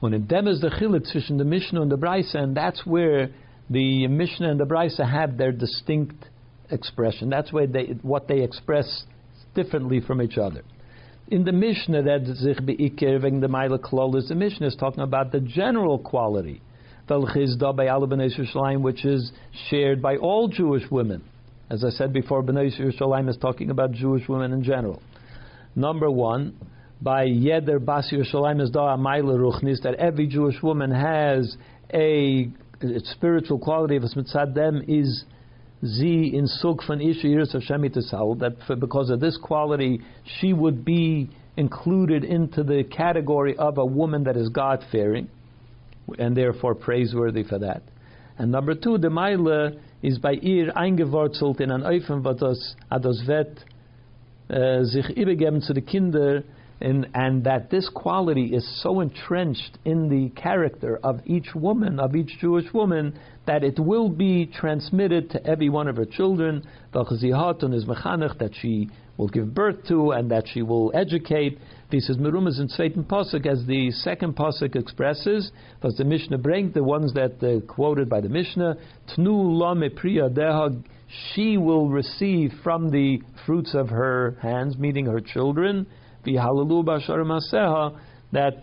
[0.00, 3.30] When it dem is the chilik between the Mishnah and the Brisa, and that's where
[3.68, 6.24] the Mishnah and the Brisa have their distinct
[6.70, 7.30] expression.
[7.30, 9.04] That's why they, what they express
[9.54, 10.62] differently from each other.
[11.28, 15.30] In the Mishnah, that sich beikir wegen the Meile Klolis, the Mishnah is talking about
[15.32, 16.62] the general quality,
[17.08, 19.32] which is
[19.68, 21.22] shared by all Jewish women.
[21.70, 25.02] As I said before, Bnei Yerushalayim is talking about Jewish women in general.
[25.74, 26.56] Number one,
[27.00, 31.56] by Yeder Bas Yerushalayim is da Ruchnis, that every Jewish woman has
[31.92, 32.48] a
[33.04, 35.24] spiritual quality of mitzad is
[35.84, 40.84] z in suk van isha yiras Hashem that for, because of this quality she would
[40.84, 45.28] be included into the category of a woman that is God fearing,
[46.18, 47.82] and therefore praiseworthy for that.
[48.38, 52.76] And number two, the Meile is by ihr eingewurzelt in an Eufen, was
[53.26, 53.77] wird uh,
[54.48, 56.42] sich übergeben zu den Kinder
[56.80, 62.14] and, and that this quality is so entrenched in the character of each woman, of
[62.14, 66.62] each Jewish woman, that it will be transmitted to every one of her children.
[66.92, 71.58] That she will give birth to and that she will educate.
[71.90, 75.50] This is merumas in Zweiten Pasuk, as the second Pasuk expresses,
[75.82, 78.76] was the Mishnah bring the ones that uh, quoted by the Mishnah,
[79.16, 80.84] Tnu la priya dehag,
[81.32, 85.86] she will receive from the fruits of her hands, meaning her children,
[86.24, 88.62] that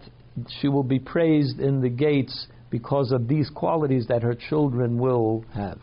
[0.60, 5.44] she will be praised in the gates because of these qualities that her children will
[5.54, 5.80] have.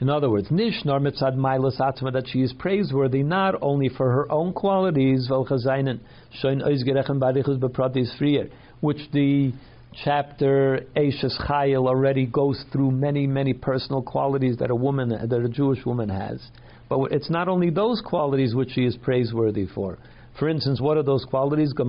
[0.00, 4.30] In other words, Nishnar mitzad mailas atma that she is praiseworthy not only for her
[4.30, 5.30] own qualities,
[8.80, 9.52] which the
[10.02, 15.48] chapter Eishes Chayil already goes through many, many personal qualities that a woman, that a
[15.48, 16.40] Jewish woman has.
[16.88, 19.98] But it's not only those qualities which she is praiseworthy for.
[20.38, 21.72] For instance, what are those qualities?
[21.78, 21.82] Uh,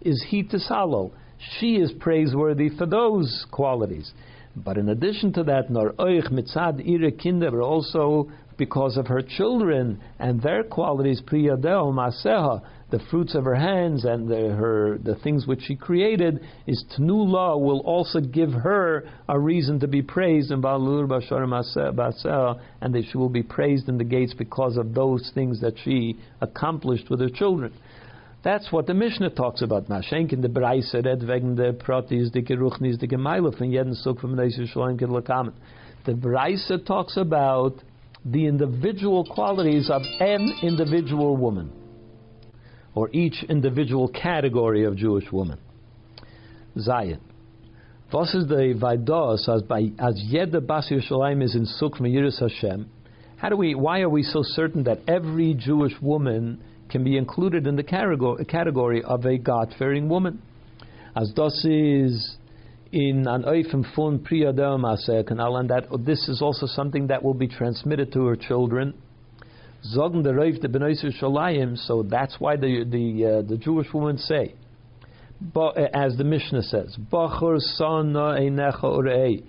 [0.00, 1.12] is he Tisalo.
[1.58, 4.12] She is praiseworthy for those qualities.
[4.54, 10.00] But in addition to that, nor oich mitzad ire kinder, also because of her children
[10.18, 15.46] and their qualities, priyadel maseha, the fruits of her hands and the, her the things
[15.46, 20.60] which she created, is Tnula will also give her a reason to be praised in
[20.60, 25.60] Balur Bashar and that she will be praised in the gates because of those things
[25.62, 27.72] that she accomplished with her children.
[28.44, 29.88] That's what the Mishnah talks about.
[29.88, 34.18] Mashenk in the Braise red wegen the Protis, the Geruchnis, the Gemeile von jeden Suk
[34.18, 35.52] from the Yisraelim Kedlakamen.
[36.04, 37.76] The Braisa talks about
[38.24, 41.72] the individual qualities of an individual woman,
[42.94, 45.58] or each individual category of Jewish woman.
[46.78, 47.20] Zion.
[48.12, 52.88] Was is the Vaidos as by as Yeda Bas Yerushalayim is in Suk Yiris Hashem?
[53.38, 53.74] How do we?
[53.74, 58.44] Why are we so certain that every Jewish woman can be included in the category
[58.44, 60.42] category of a God-fearing woman?
[61.16, 62.36] As das is
[62.92, 67.48] in an Eifem Fun Priyadam canal, and that this is also something that will be
[67.48, 68.94] transmitted to her children.
[69.96, 74.54] Zogen the Reif the Shalayim, so that's why the the uh, the Jewish women say,
[75.40, 79.42] but, uh, as the Mishnah says, Bachur Sana Einecha Urei.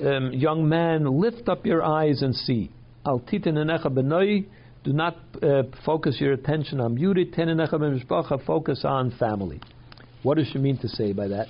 [0.00, 2.70] Um, young man, lift up your eyes and see.
[3.04, 4.46] Al Titin Enecha Benoi.
[4.84, 7.24] Do not uh, focus your attention on beauty.
[7.24, 8.44] Ten B'Mishpacha.
[8.46, 9.60] Focus on family.
[10.22, 11.48] What does she mean to say by that?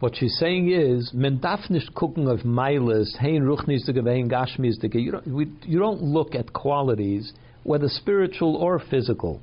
[0.00, 4.94] What she's saying is, men darf nicht gucken auf Meiles, hein ruchnistige, hein gashmistige.
[4.94, 7.32] You don't, you don't look at qualities,
[7.64, 9.40] whether spiritual or physical.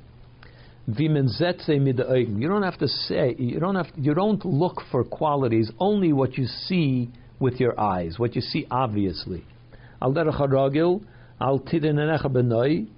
[0.86, 2.40] Wie men zetze mit Augen.
[2.40, 6.38] You don't have to say, you don't have, you don't look for qualities, only what
[6.38, 9.44] you see with your eyes, what you see obviously.
[10.00, 11.02] Al derech haragil,
[11.38, 12.88] al tidin.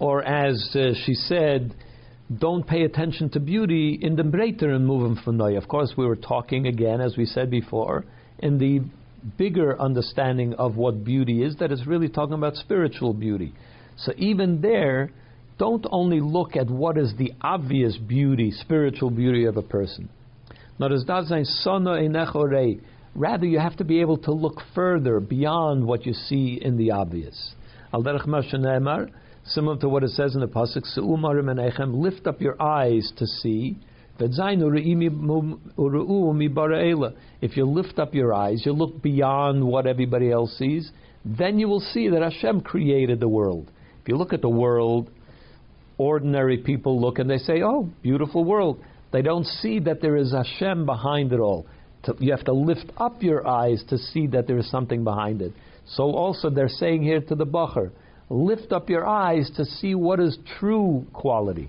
[0.00, 1.74] Or as uh, she said,
[2.38, 5.56] don't pay attention to beauty in the breiter and move from noy.
[5.56, 8.04] Of course, we were talking again, as we said before,
[8.38, 8.80] in the
[9.38, 13.52] bigger understanding of what beauty is, that is really talking about spiritual beauty.
[13.96, 15.10] So even there,
[15.58, 20.08] don't only look at what is the obvious beauty, spiritual beauty of a person.
[23.14, 26.90] Rather, you have to be able to look further beyond what you see in the
[26.92, 27.54] obvious.
[29.44, 30.84] Similar to what it says in the pasuk,
[32.00, 33.76] lift up your eyes to see.
[34.18, 34.30] If
[37.56, 40.92] you lift up your eyes, you look beyond what everybody else sees,
[41.24, 43.70] then you will see that Hashem created the world.
[44.02, 45.10] If you look at the world,
[45.98, 48.80] ordinary people look and they say, "Oh, beautiful world."
[49.12, 51.66] They don't see that there is Hashem behind it all.
[52.18, 55.52] You have to lift up your eyes to see that there is something behind it.
[55.86, 57.90] So also they're saying here to the Bacher,
[58.32, 61.68] lift up your eyes to see what is true quality,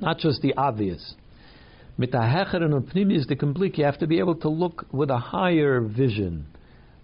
[0.00, 1.14] not just the obvious.
[1.98, 3.76] Mit and is the complete.
[3.76, 6.46] You have to be able to look with a higher vision,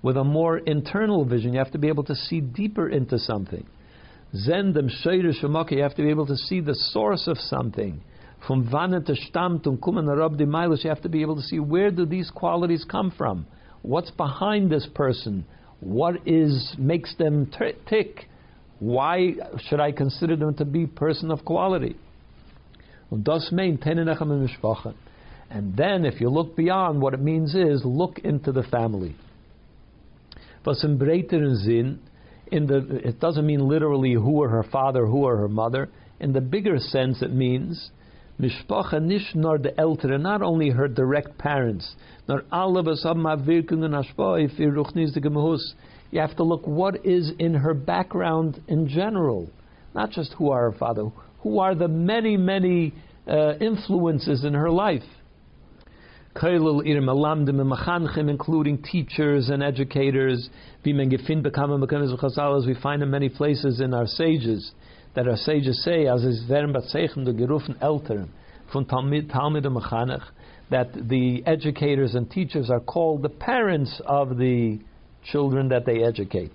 [0.03, 1.53] with a more internal vision.
[1.53, 3.67] You have to be able to see deeper into something.
[4.35, 8.01] Zen dem you have to be able to see the source of something.
[8.47, 11.91] From vanen to stamt und kommen rab you have to be able to see where
[11.91, 13.47] do these qualities come from?
[13.83, 15.45] What's behind this person?
[15.87, 18.29] What is makes them t- tick?
[18.81, 19.35] Why
[19.69, 21.95] should I consider them to be person of quality?
[25.49, 29.15] And then, if you look beyond, what it means is look into the family.
[32.51, 35.89] In the, it doesn't mean literally who are her father, who are her mother.
[36.19, 37.91] In the bigger sense, it means
[38.39, 41.97] Mishpacha nicht nur the Eltern, not only her direct parents,
[42.29, 45.75] nor alle was haben Wirkungen Ashpoi für ruchnistige Mahus.
[46.11, 49.49] You have to look what is in her background in general,
[49.95, 51.11] not just who are her father,
[51.41, 52.93] who are the many, many
[53.27, 55.03] uh, influences in her life.
[56.43, 56.93] Including
[58.83, 60.51] teachers and educators,
[60.85, 64.73] as we find in many places in our sages
[65.17, 68.29] that our sages say, as is werden Batzeichen the gerufen Eltern
[68.73, 70.23] von Talmid, Talmid Mechanech,
[70.71, 74.79] that the educators and teachers are called the parents of the
[75.25, 76.53] children that they educate.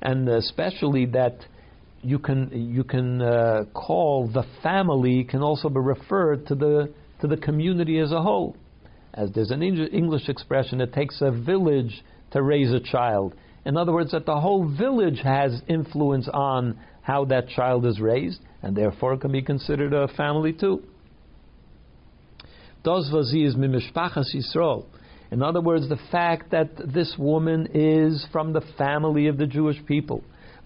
[0.00, 1.36] And especially that
[2.02, 7.26] you can you can uh, call the family can also be referred to the to
[7.26, 8.56] the community as a whole.
[9.14, 13.34] As there's an English expression, it takes a village to raise a child.
[13.64, 18.40] In other words, that the whole village has influence on how that child is raised,
[18.62, 20.82] and therefore can be considered a family too.
[24.34, 24.86] Yisrael.
[25.30, 29.84] In other words, the fact that this woman is from the family of the Jewish
[29.86, 30.22] people.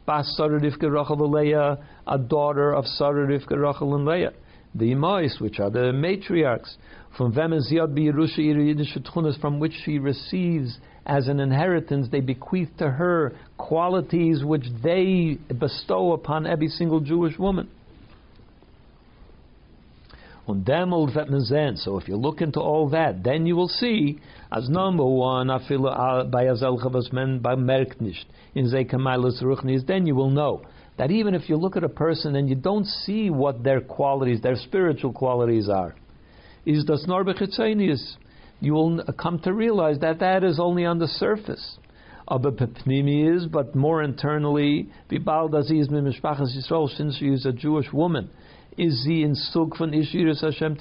[0.06, 4.32] Bas a daughter of Sarah Rivka Rachel and Leah.
[4.74, 6.76] The Imais, which are the matriarchs,
[7.16, 7.94] from Vemeziyad
[9.40, 16.12] from which she receives as an inheritance, they bequeath to her qualities which they bestow
[16.12, 17.68] upon every single Jewish woman.
[20.46, 20.55] So
[21.98, 24.18] if you look into all that, then you will see,
[24.50, 25.59] as number one, uh,
[29.42, 30.62] ruchnis, then you will know
[30.98, 34.40] that even if you look at a person and you don't see what their qualities,
[34.42, 35.94] their spiritual qualities are,
[36.66, 38.16] is das norbechitzenius,
[38.62, 41.78] you will come to realize that that is only on the surface.
[42.28, 48.30] Aber is, but more internally, Bibal Aziz Mimishpachas Yisrael, since she is a Jewish woman,
[48.78, 50.78] is he in Sug von Hashem.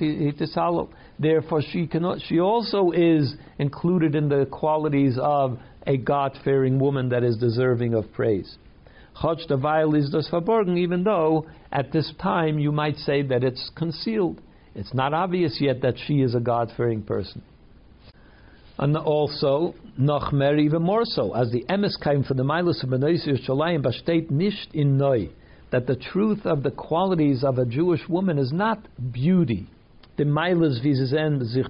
[1.20, 2.20] Therefore, she cannot.
[2.28, 5.58] She also is included in the qualities of
[5.88, 8.58] a God-fearing woman that is deserving of praise.
[9.22, 13.72] Chach Davayl is das verborgen, even though at this time you might say that it's
[13.76, 14.40] concealed.
[14.76, 17.42] It's not obvious yet that she is a God-fearing person.
[18.82, 22.90] And also, noch mehr even more so, as the emes came from the Milas of
[22.90, 25.30] Benois Yerushalayim, besteht Nisht in Neu,
[25.72, 29.70] that the truth of the qualities of a Jewish woman is not beauty,
[30.18, 31.66] the Milas vizazen sich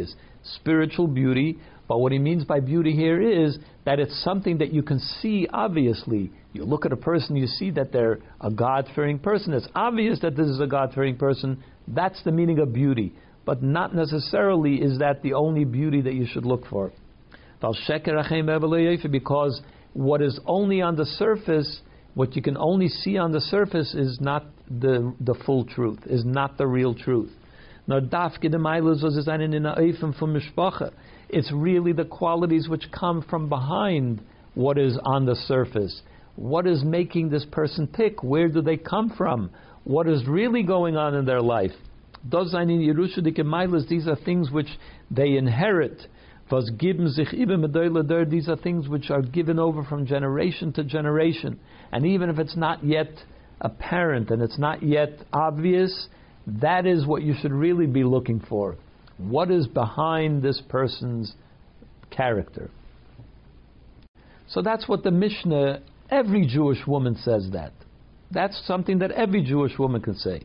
[0.00, 4.72] is spiritual beauty, but what he means by beauty here is that it's something that
[4.72, 6.32] you can see obviously.
[6.52, 9.52] You look at a person, you see that they're a God fearing person.
[9.52, 11.62] It's obvious that this is a God fearing person.
[11.86, 13.12] That's the meaning of beauty.
[13.46, 16.92] But not necessarily is that the only beauty that you should look for.
[19.10, 19.62] Because
[19.94, 21.80] what is only on the surface,
[22.14, 26.24] what you can only see on the surface, is not the, the full truth, is
[26.24, 27.30] not the real truth.
[31.28, 34.20] It's really the qualities which come from behind
[34.54, 36.02] what is on the surface.
[36.34, 38.22] What is making this person tick?
[38.24, 39.50] Where do they come from?
[39.84, 41.70] What is really going on in their life?
[42.30, 44.68] These are things which
[45.10, 46.06] they inherit.
[46.50, 51.58] These are things which are given over from generation to generation.
[51.92, 53.10] And even if it's not yet
[53.60, 56.08] apparent and it's not yet obvious,
[56.46, 58.76] that is what you should really be looking for.
[59.18, 61.34] What is behind this person's
[62.10, 62.70] character?
[64.48, 67.72] So that's what the Mishnah, every Jewish woman says that.
[68.30, 70.42] That's something that every Jewish woman can say.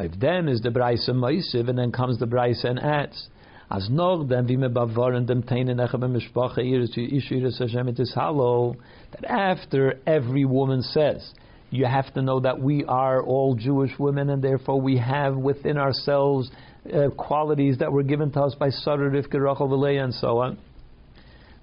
[0.00, 3.28] If then is the Braisa Moisiv, and then comes the Braisa and adds,
[3.70, 8.12] as nog then wie me bavaren dem teinen eche b'mishpacha iris ishiris Hashem it is
[8.14, 8.76] hollow,
[9.12, 11.32] that after every woman says,
[11.70, 15.76] you have to know that we are all Jewish women, and therefore we have within
[15.76, 16.50] ourselves
[16.92, 20.58] uh, qualities that were given to us by Sarah, Rivka, Rachel, and so on.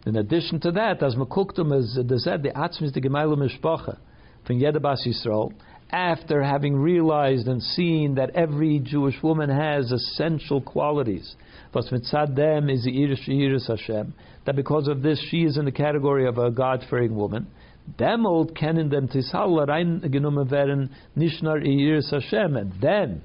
[0.06, 3.98] In addition to that, as Mekuktum is the Zed, the Atzmis, the Gemailu Mishpacha,
[4.46, 5.52] from Yedabas Yisrael,
[5.90, 11.36] after having realized and seen that every Jewish woman has essential qualities,
[11.74, 14.14] was mitzad is the Hashem,
[14.46, 17.48] that because of this she is in the category of a God fearing woman,
[17.98, 19.66] them old kennen them tisal
[21.66, 23.22] Iris Hashem, and then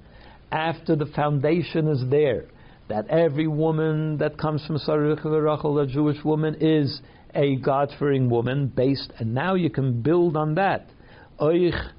[0.53, 2.45] after the foundation is there,
[2.89, 7.01] that every woman that comes from Sarich Rachel, a Jewish woman, is
[7.35, 10.91] a God fearing woman, based, and now you can build on that.
[11.41, 11.91] Oich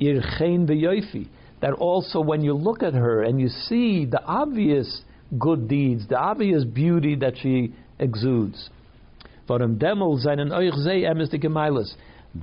[0.00, 1.28] irchein v'yoifi.
[1.60, 5.02] That also, when you look at her and you see the obvious
[5.38, 8.70] good deeds, the obvious beauty that she exudes.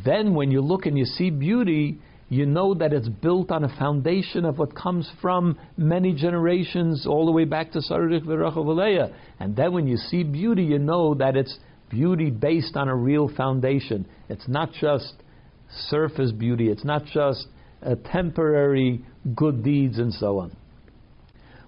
[0.03, 1.97] Then, when you look and you see beauty,
[2.29, 7.25] you know that it's built on a foundation of what comes from many generations, all
[7.25, 11.37] the way back to Sarich V'Rachel And then when you see beauty, you know that
[11.37, 11.57] it's
[11.89, 14.07] beauty based on a real foundation.
[14.27, 15.13] It's not just
[15.89, 17.47] surface beauty, it's not just
[17.82, 19.03] a temporary
[19.36, 20.51] good deeds and so on.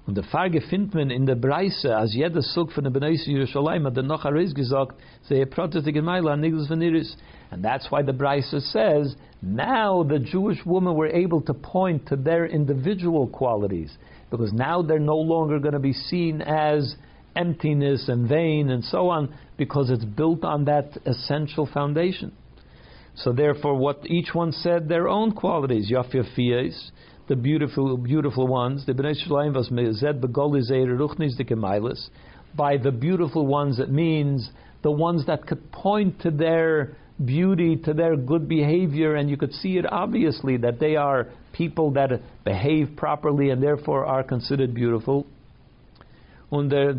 [0.08, 3.86] Und der Frage findet man in der Breise, als jeder Zug von der Beneise Jerusalem
[3.86, 7.18] hat er noch Aris gesagt, sie protestet Gemeile an Nigels von Iris.
[7.52, 12.16] And that's why the Breise says, now the Jewish women were able to point to
[12.16, 13.98] their individual qualities,
[14.32, 16.96] because now they're no longer going to be seen as
[17.36, 22.32] emptiness and vain and so on, because it's built on that essential foundation.
[23.18, 26.92] So therefore, what each one said, their own qualities, Yafyafiyas,
[27.28, 32.10] the beautiful, beautiful ones, the Bnei was mezed ruchnis.
[32.56, 34.52] By the beautiful ones, it means
[34.84, 36.96] the ones that could point to their
[37.26, 41.90] beauty, to their good behavior, and you could see it obviously that they are people
[41.92, 45.26] that behave properly and therefore are considered beautiful.
[46.52, 46.94] And they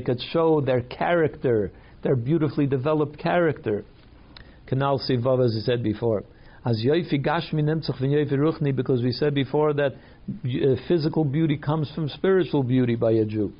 [0.00, 1.70] could show their character,
[2.02, 3.84] their beautifully developed character.
[4.66, 6.24] Kanal Sivav, as I said before.
[6.64, 11.90] As Yoifi Gashmi Nemtzach Yoifi Ruchni, because we said before that uh, physical beauty comes
[11.94, 13.52] from spiritual beauty by a Jew.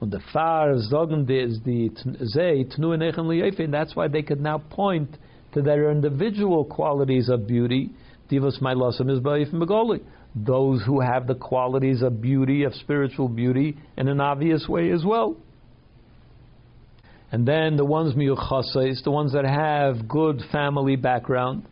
[0.00, 1.90] And the far zogen is the
[2.26, 5.16] zay tnu enechem and that's why they could now point
[5.54, 7.90] to their individual qualities of beauty.
[8.30, 10.02] Divas my losam is by Megoli.
[10.34, 15.02] Those who have the qualities of beauty, of spiritual beauty, in an obvious way as
[15.02, 15.36] well.
[17.32, 21.64] And then the ones miyuchasais, the ones that have good family background.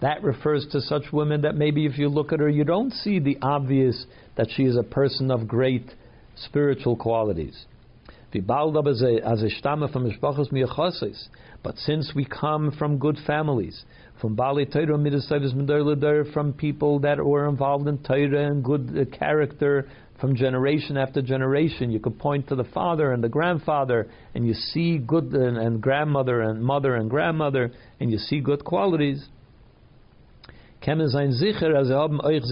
[0.00, 3.18] That refers to such women that maybe if you look at her, you don't see
[3.18, 4.04] the obvious
[4.36, 5.90] that she is a person of great
[6.36, 7.64] spiritual qualities.
[11.62, 13.84] But since we come from good families,
[14.24, 19.86] from Bali Torah from people that were involved in Torah and good uh, character
[20.18, 24.54] from generation after generation, you could point to the father and the grandfather, and you
[24.54, 27.70] see good and, and grandmother and mother and grandmother,
[28.00, 29.28] and you see good qualities.
[30.86, 31.02] Haben
[32.22, 32.42] euch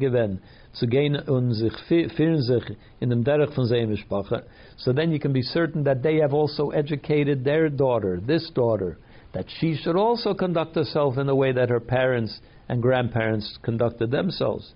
[0.00, 0.40] gewähnt,
[0.72, 4.42] zu gehen und sich sich in dem von.
[4.78, 8.98] So then you can be certain that they have also educated their daughter, this daughter,
[9.36, 14.10] that she should also conduct herself in the way that her parents and grandparents conducted
[14.10, 14.72] themselves.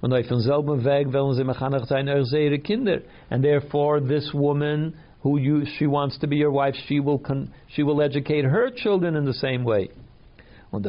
[0.00, 0.10] And
[3.44, 7.82] therefore this woman who you, she wants to be your wife, she will, con, she
[7.82, 9.90] will educate her children in the same way.
[10.72, 10.82] And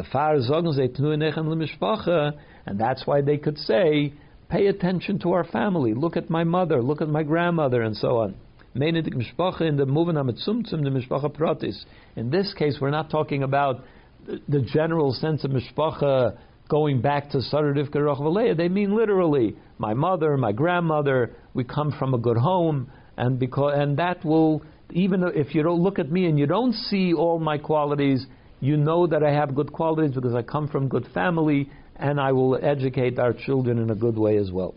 [2.80, 4.14] that's why they could say,
[4.48, 8.20] pay attention to our family, look at my mother, look at my grandmother, and so
[8.20, 8.36] on.
[8.76, 11.86] In the the mishpacha pratis.
[12.16, 13.84] In this case, we're not talking about
[14.26, 16.38] the general sense of mishpacha
[16.70, 18.58] going back to Sarah Rivka Rachvalea.
[18.58, 23.74] They mean literally, my mother, my grandmother, we come from a good home, and because
[23.76, 27.40] and that will even if you don't look at me and you don't see all
[27.40, 28.26] my qualities,
[28.60, 32.32] you know that I have good qualities because I come from good family, and I
[32.32, 34.74] will educate our children in a good way as well.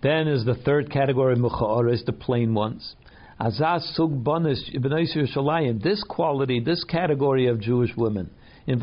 [0.00, 2.94] Then is the third category, is the plain ones.
[3.40, 4.22] Azaz sug
[5.82, 8.30] This quality, this category of Jewish women,
[8.66, 8.80] in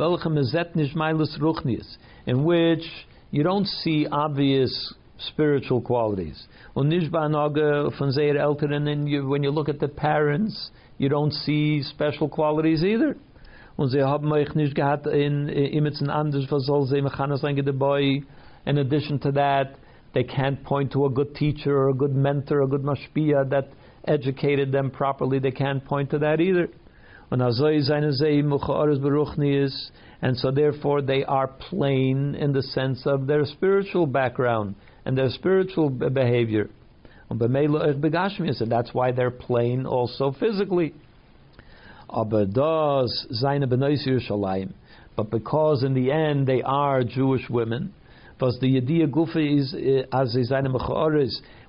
[2.25, 2.83] in which
[3.31, 6.47] you don't see obvious spiritual qualities.
[6.73, 7.01] When you
[9.51, 13.17] look at the parents, you don't see special qualities either.
[18.67, 19.75] In addition to that,
[20.15, 23.67] they can't point to a good teacher or a good mentor, a good mashpia that
[24.07, 25.39] educated them properly.
[25.39, 26.69] They can't point to that either.
[30.21, 35.29] And so therefore they are plain in the sense of their spiritual background and their
[35.29, 36.69] spiritual behavior.
[37.29, 40.93] And that's why they're plain also physically.
[42.07, 42.33] But
[45.29, 47.93] because in the end they are Jewish women,
[48.39, 50.51] was the Yediyah Gufa is eh, as is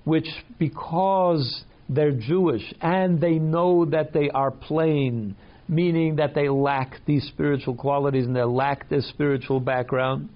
[0.05, 5.37] which because they're Jewish and they know that they are plain,
[5.69, 10.29] meaning that they lack these spiritual qualities and they lack this spiritual background.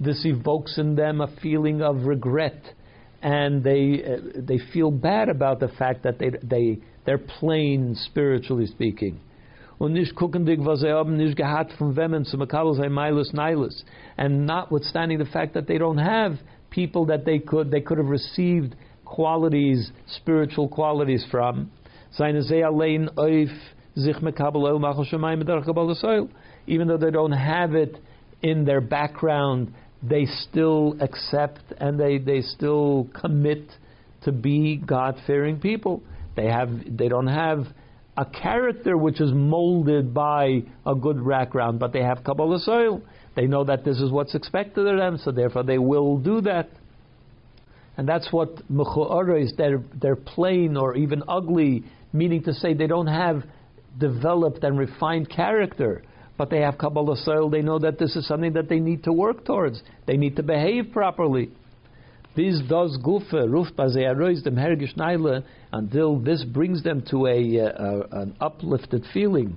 [0.00, 2.60] This evokes in them a feeling of regret,
[3.22, 8.66] and they uh, they feel bad about the fact that they they they're plain spiritually
[8.66, 9.20] speaking.
[9.82, 10.14] Und nicht
[10.64, 12.96] was sie haben nicht gehabt von wem Makabel sein.
[14.16, 16.38] And notwithstanding the fact that they don't have
[16.70, 21.68] people that they could they could have received qualities, spiritual qualities from.
[22.12, 23.50] Seine allein auf
[23.96, 24.62] sich Makabel
[26.68, 27.98] Even though they don't have it
[28.40, 33.64] in their background, they still accept and they, they still commit
[34.22, 36.02] to be God fearing people.
[36.36, 37.66] They have they don't have
[38.16, 43.02] a character which is molded by a good background, but they have Kabbalah soil.
[43.34, 46.68] They know that this is what's expected of them, so therefore they will do that.
[47.96, 49.54] And that's what mechu'ara is.
[49.56, 53.44] They're, they're plain or even ugly, meaning to say they don't have
[53.98, 56.02] developed and refined character
[56.42, 59.12] but they have Kabbalah soil, they know that this is something that they need to
[59.12, 59.82] work towards.
[60.06, 61.50] They need to behave properly.
[62.34, 63.76] This does gufe ruft
[64.42, 69.56] dem hergish until this brings them to a, uh, an uplifted feeling.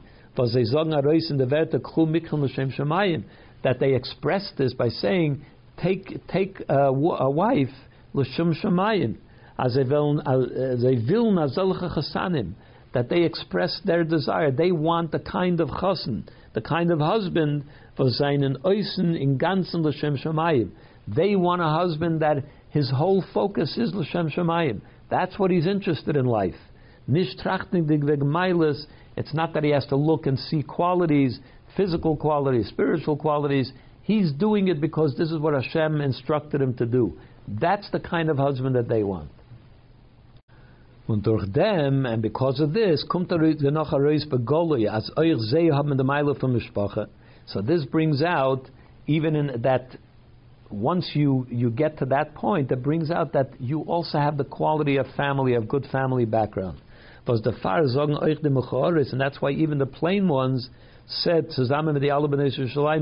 [3.64, 5.46] that they express this by saying,
[5.82, 7.70] take take a, a wife
[8.14, 9.16] l'shum shemayim,
[9.58, 10.22] will
[12.94, 14.52] that they express their desire.
[14.52, 16.24] They want the kind of chassan
[16.56, 17.64] the kind of husband
[17.98, 20.72] in ganzen L'Shem Shemayim.
[21.08, 22.38] They want a husband that
[22.76, 24.82] his whole focus is L'Shem Shemayim.
[25.10, 26.58] That's what he's interested in life.
[27.08, 27.34] It's
[29.34, 31.40] not that he has to look and see qualities,
[31.78, 33.72] physical qualities, spiritual qualities.
[34.02, 37.18] He's doing it because this is what Hashem instructed him to do.
[37.48, 39.30] That's the kind of husband that they want.
[41.08, 43.06] And because of this.
[47.48, 48.70] So this brings out,
[49.08, 49.98] even in that
[50.70, 54.44] once you, you get to that point, it brings out that you also have the
[54.44, 56.82] quality of family, of good family background.
[57.28, 57.44] And
[59.22, 60.70] that's why even the plain ones
[61.08, 62.10] said zusammen the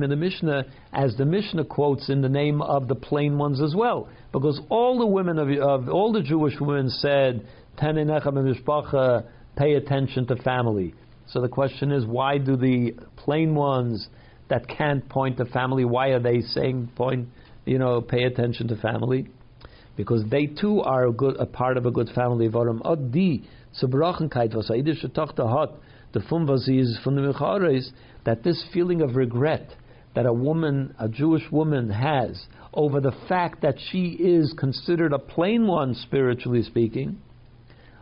[0.03, 3.74] in the Mishnah, as the Mishnah quotes in the name of the plain ones as
[3.76, 7.47] well, because all the women of, of all the Jewish women said
[7.78, 10.93] pay attention to family.
[11.28, 14.07] So the question is, why do the plain ones
[14.49, 17.30] that can't point to family, why are they saying point,
[17.66, 19.28] you know, pay attention to family?
[19.95, 22.47] Because they too are a, good, a part of a good family.
[22.47, 23.43] Warum od die
[23.80, 25.72] Zerbrochenkeit, was jüdische Tochter hat,
[26.14, 27.91] the fun was is from the is
[28.26, 29.76] that this feeling of regret
[30.16, 35.20] that a woman, a Jewish woman, has over the fact that she is considered a
[35.20, 37.20] plain one, spiritually speaking,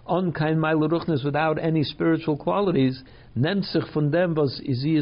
[0.05, 3.01] on kein Meileruchnis without any spiritual qualities,
[3.36, 4.95] nennt sich dem, was sie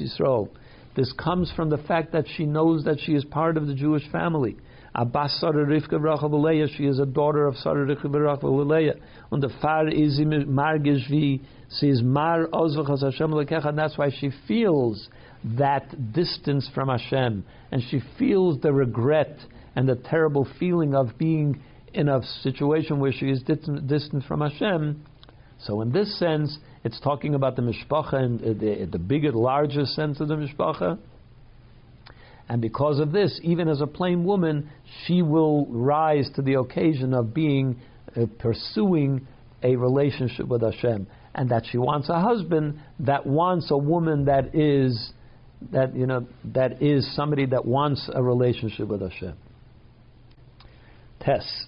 [0.00, 0.48] Yisrael.
[0.94, 4.06] This comes from the fact that she knows that she is part of the Jewish
[4.10, 4.56] family.
[4.94, 9.00] Abbas Sarah Rivka she is a daughter of Sarah Rivka Rachel.
[9.30, 11.40] And the far is margish vi,
[11.80, 15.08] she is mar ozvachas Hashem lekecha, and that's why she feels
[15.56, 19.38] that distance from Hashem, and she feels the regret
[19.74, 21.62] and the terrible feeling of being
[21.94, 25.04] in a situation where she is distant from Hashem.
[25.58, 30.20] So in this sense, it's talking about the mishpacha and the, the bigger, larger sense
[30.20, 30.98] of the mishpacha.
[32.48, 34.68] And because of this, even as a plain woman,
[35.04, 37.80] she will rise to the occasion of being
[38.16, 39.26] uh, pursuing
[39.62, 44.54] a relationship with Hashem, and that she wants a husband that wants a woman that
[44.54, 45.12] is
[45.70, 49.34] that you know that is somebody that wants a relationship with Hashem.
[51.20, 51.66] Tess.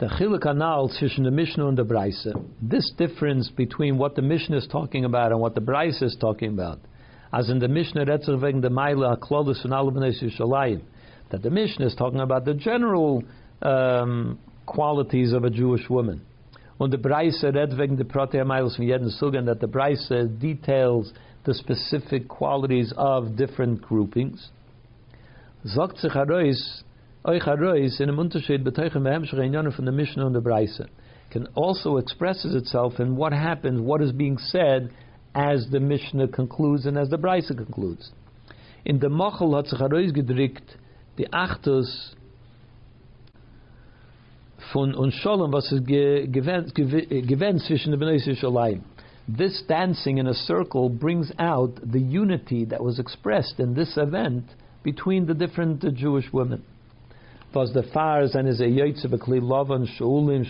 [0.00, 2.26] The chiluk anal the Mishnah and the Braise.
[2.62, 6.54] This difference between what the Mishnah is talking about and what the Braise is talking
[6.54, 6.78] about,
[7.34, 10.80] as in the Mishnah Retzach wegen the Meile Haklolus von alle Yishalayim,
[11.30, 13.22] that the Mishnah is talking about the general
[13.60, 16.22] um, qualities of a Jewish woman.
[16.80, 21.12] Und the Braise redt wegen the Protea Meiles von jeden Sugen, that the Braise details
[21.44, 24.48] the specific qualities of different groupings.
[25.66, 25.98] Sagt
[27.22, 30.86] Euch Arois, in einem Unterschied beteuchen wir Hemmschere Inyonen von der Mishnah und der Breise,
[31.28, 34.90] can also expresses itself in what happens, what is being said
[35.34, 38.10] as the Mishnah concludes and as the Breise concludes.
[38.86, 39.78] In the Mochel hat sich
[41.18, 42.16] die Achtus
[44.72, 48.80] von und Sholem, was es gewinnt zwischen den Bnei Yisraelim.
[49.28, 54.44] This dancing in a circle brings out the unity that was expressed in this event
[54.82, 56.62] between the different Jewish women
[57.54, 60.44] was the fars and is a yotze b'kli lovan shulim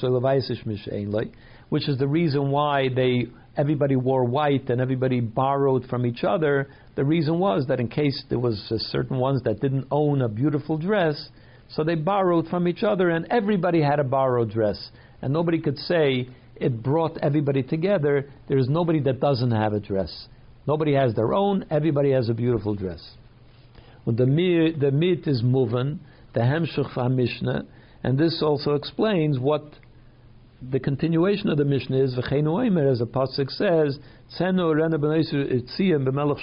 [0.67, 1.31] mishainloi,
[1.69, 3.27] which is the reason why they
[3.57, 6.69] everybody wore white and everybody borrowed from each other.
[6.97, 8.59] The reason was that in case there was
[8.91, 11.31] certain ones that didn't own a beautiful dress,
[11.69, 14.91] so they borrowed from each other, and everybody had a borrowed dress,
[15.23, 18.29] and nobody could say it brought everybody together.
[18.49, 20.29] There is nobody that doesn't have a dress.
[20.67, 21.65] Nobody has their own.
[21.71, 23.03] Everybody has a beautiful dress.
[24.05, 26.01] When the mit, the mit is moving,
[26.33, 27.65] the Hemshech Mishnah,
[28.03, 29.65] and this also explains what
[30.63, 32.15] the continuation of the Mishnah is.
[32.15, 33.99] V'cheinu oimer, as the pasuk says,
[34.39, 34.99] "Tzenu rena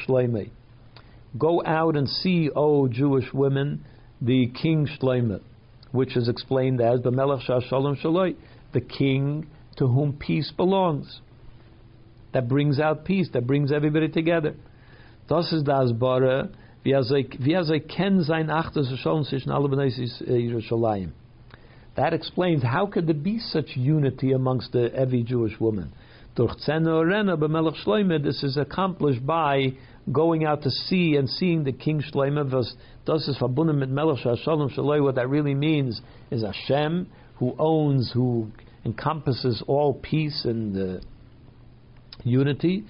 [0.07, 0.49] shleimei."
[1.37, 3.83] Go out and see, O Jewish women,
[4.21, 5.41] the King Shloimeh,
[5.91, 8.35] which is explained as the Shalom Shaloi,
[8.73, 11.21] the King to whom peace belongs.
[12.33, 14.55] That brings out peace, that brings everybody together.
[15.29, 16.49] Das ist das Bara
[20.29, 21.11] Yerushalayim.
[21.95, 25.91] That explains how could there be such unity amongst the, every Jewish woman.
[26.35, 26.67] This
[28.43, 29.73] is accomplished by
[30.11, 32.63] going out to see and seeing the King Shloime.
[33.05, 35.01] Das ist verbunden mit Melech Shalom Shaloi.
[35.01, 37.07] What that really means is Hashem,
[37.37, 38.51] who owns, who
[38.85, 40.99] encompasses all peace and uh,
[42.23, 42.85] unity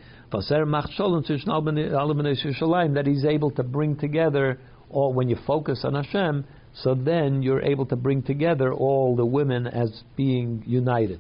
[2.94, 4.60] that he's able to bring together
[4.90, 9.26] all when you focus on Hashem, so then you're able to bring together all the
[9.26, 11.20] women as being united.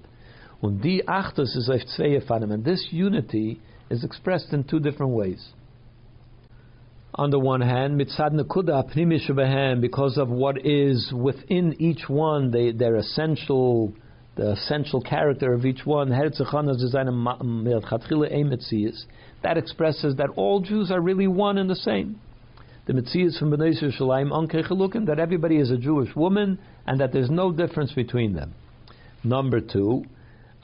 [0.63, 5.49] Is and this unity is expressed in two different ways.
[7.15, 12.71] On the one hand, mitzad nekuda pnimish because of what is within each one, they,
[12.71, 13.93] their essential
[14.37, 16.09] the essential character of each one,
[19.43, 22.21] that expresses that all Jews are really one and the same.
[22.85, 27.29] The Metzias from Bnei Yerushalayim Anke that everybody is a Jewish woman and that there's
[27.29, 28.53] no difference between them.
[29.23, 30.05] Number two,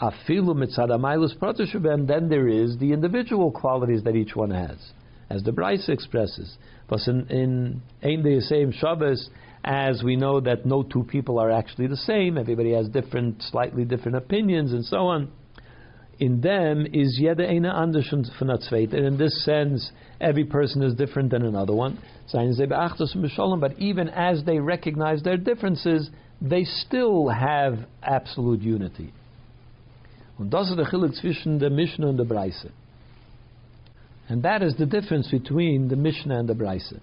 [0.01, 4.78] Afilu Mitzad then there is the individual qualities that each one has.
[5.30, 6.57] As the Bryce expresses,
[6.88, 9.30] but in in Ein same Shabbos,
[9.64, 13.86] as we know that no two people are actually the same, everybody has different, slightly
[13.86, 15.32] different opinions and so on.
[16.20, 18.07] In them is jede eine anders
[18.38, 18.49] von.
[18.49, 19.91] And in this sense,
[20.22, 21.97] every person is different than another one.
[22.32, 26.09] But even as they recognize their differences,
[26.41, 29.11] they still have absolute unity.
[30.38, 32.72] Und das ist der Chilik zwischen der Mishnah und der Breise.
[34.30, 36.99] And that is the difference between the Mishnah and the Breise.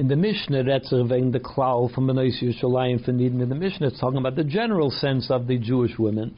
[0.00, 3.42] In the Mishnah, that's wegen the Klau from Benois Yerushalayim von Eden.
[3.42, 6.34] In the Mishnah, it's talking about the general sense of the Jewish women.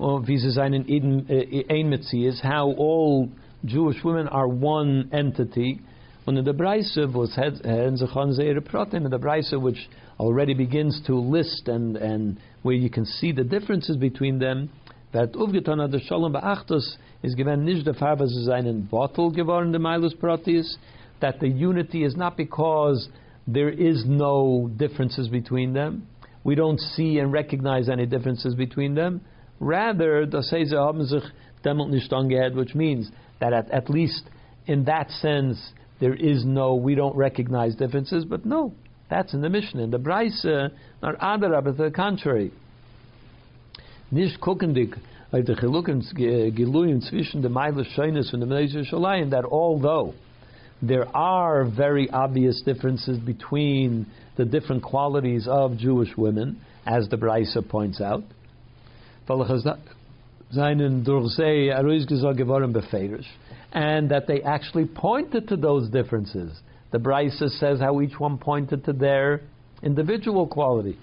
[0.00, 0.50] Or wie sie
[0.88, 3.28] Eden eh, ein is how all
[3.64, 5.78] Jewish women are one entity.
[6.26, 6.52] In the
[7.64, 9.88] haben sich an ihre Protein, the Breise, which
[10.18, 14.70] already begins to list and, and where you can see the differences between them,
[15.12, 19.70] that aufgetan hat der Shalom Beachtus is given nicht der Farbe zu seinen Bottle geworden,
[19.70, 20.76] the Milus Proteus,
[21.24, 23.08] that the unity is not because
[23.46, 26.06] there is no differences between them.
[26.44, 29.22] We don't see and recognize any differences between them.
[29.58, 30.26] Rather,
[32.54, 33.10] which means
[33.40, 34.24] that at, at least
[34.66, 38.74] in that sense, there is no, we don't recognize differences, but no,
[39.08, 39.84] that's in the Mishnah.
[39.84, 42.52] In the Braise, not Adara, but the contrary.
[49.30, 50.14] That although
[50.88, 54.06] there are very obvious differences between
[54.36, 58.22] the different qualities of Jewish women, as the Braise points out,
[63.72, 66.60] and that they actually pointed to those differences.
[66.92, 69.40] The Brisa says how each one pointed to their
[69.82, 70.98] individual quality.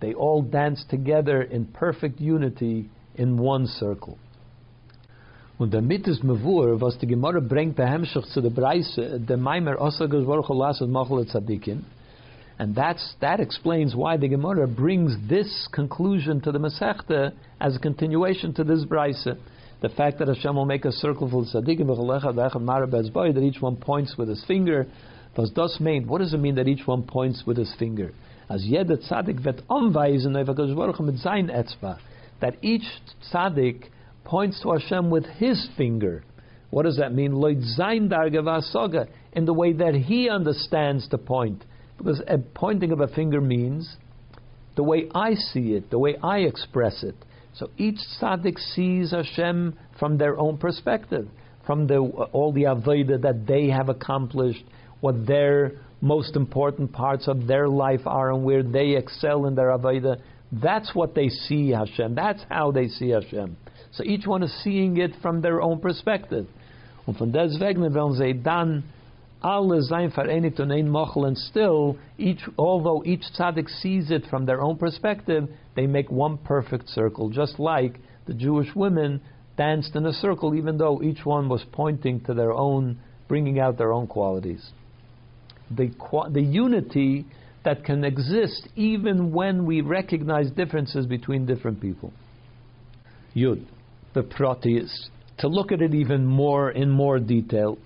[0.00, 4.18] They all danced together in perfect unity in one circle.
[5.58, 9.80] Und damit ist Mavur, was die Gemara bringt bei Hemshach zu der Breise, der Maimer
[9.80, 11.80] Osagas Baruch Lasset Machal Tzadikin,
[12.58, 17.78] and that's, that explains why the Gemara brings this conclusion to the Masechta as a
[17.80, 19.36] continuation to this Breise
[19.80, 21.86] the fact that Hashem will make a circle full of tzaddikim
[23.34, 24.86] that each one points with his finger.
[25.36, 26.08] Was das mean?
[26.08, 28.10] What does it mean that each one points with his finger?
[28.50, 31.98] As jeder tzaddik wird anweisen mit sein etzba.
[32.40, 32.82] That each
[33.30, 33.84] tzaddik
[34.28, 36.22] points to Hashem with his finger.
[36.70, 37.32] What does that mean?
[39.32, 41.64] In the way that he understands the point.
[41.96, 43.96] Because a pointing of a finger means
[44.76, 47.16] the way I see it, the way I express it.
[47.54, 51.26] So each tzaddik sees Hashem from their own perspective,
[51.66, 54.62] from the, all the avodah that they have accomplished,
[55.00, 59.70] what their most important parts of their life are, and where they excel in their
[59.70, 60.20] avodah.
[60.52, 62.14] That's what they see Hashem.
[62.14, 63.56] That's how they see Hashem.
[63.92, 66.46] So each one is seeing it from their own perspective.
[67.06, 68.84] Und von deswegen, wenn sie dann
[69.40, 74.46] alle sein vereinigt und ein Mochel, and still, each, although each tzaddik sees it from
[74.46, 79.20] their own perspective, they make one perfect circle, just like the Jewish women
[79.56, 83.78] danced in a circle, even though each one was pointing to their own, bringing out
[83.78, 84.70] their own qualities.
[85.70, 85.90] The,
[86.30, 87.26] the unity
[87.64, 92.12] that can exist even when we recognize differences between different people.
[93.34, 93.64] Yud,
[94.18, 95.10] the Proteus.
[95.38, 97.78] To look at it even more in more detail,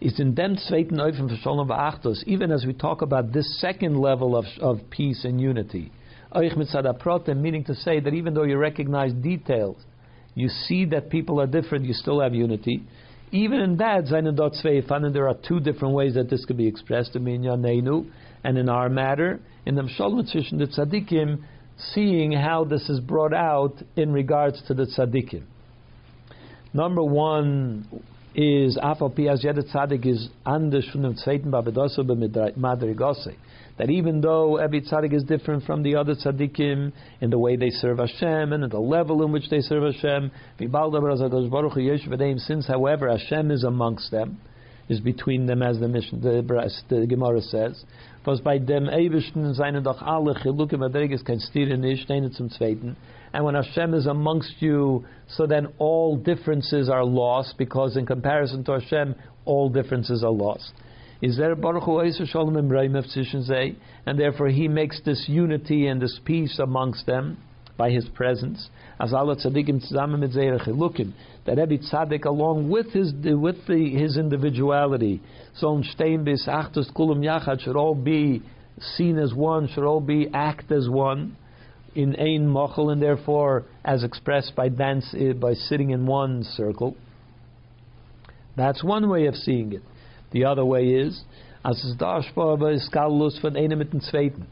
[0.00, 4.36] is in dem zweiten Eufen Shalom V'achtos, even as we talk about this second level
[4.36, 5.92] of, of peace and unity.
[6.34, 9.76] Euch mit meaning to say that even though you recognize details,
[10.34, 12.82] you see that people are different, you still have unity.
[13.30, 16.66] Even in that, Zainen dot and there are two different ways that this could be
[16.66, 18.10] expressed, in Yaneinu,
[18.42, 21.44] and in our matter, in the Shalom Tzishin, the Tzadikim,
[21.92, 25.44] seeing how this is brought out in regards to the Tzadikim.
[26.72, 27.86] Number one,
[28.34, 33.34] is afal pi as jeder tzaddik is anders from the zweiten babedosu b'madrigose.
[33.78, 37.70] That even though every tzaddik is different from the other tzaddikim in the way they
[37.70, 40.30] serve Hashem and at the level in which they serve Hashem,
[42.38, 44.38] since however Hashem is amongst them,
[44.88, 47.84] is between them as the the, the Gemara says.
[48.24, 52.96] Dem Ewigsten seien doch alle kein.
[53.32, 58.64] And when Hashem is amongst you, so then all differences are lost, because in comparison
[58.64, 59.14] to Hashem,
[59.44, 60.72] all differences are lost.
[61.20, 62.56] Is there Baruch Hu Shalom
[64.06, 67.38] and therefore He makes this unity and this peace amongst them
[67.78, 68.68] by His presence.
[69.00, 69.80] As Allah tzaddikim
[71.46, 75.22] that every tzaddik along with his with the, his individuality,
[75.56, 78.42] so stein bis achtus kulam yachad should all be
[78.96, 81.36] seen as one, should all be act as one
[81.94, 86.94] in ein mochel, and therefore as expressed by dance eh, by sitting in one circle.
[88.56, 89.82] That's one way of seeing it.
[90.32, 91.22] The other way is,
[91.64, 94.46] as es darstellbar ist Skalus von einem mit Zweiten.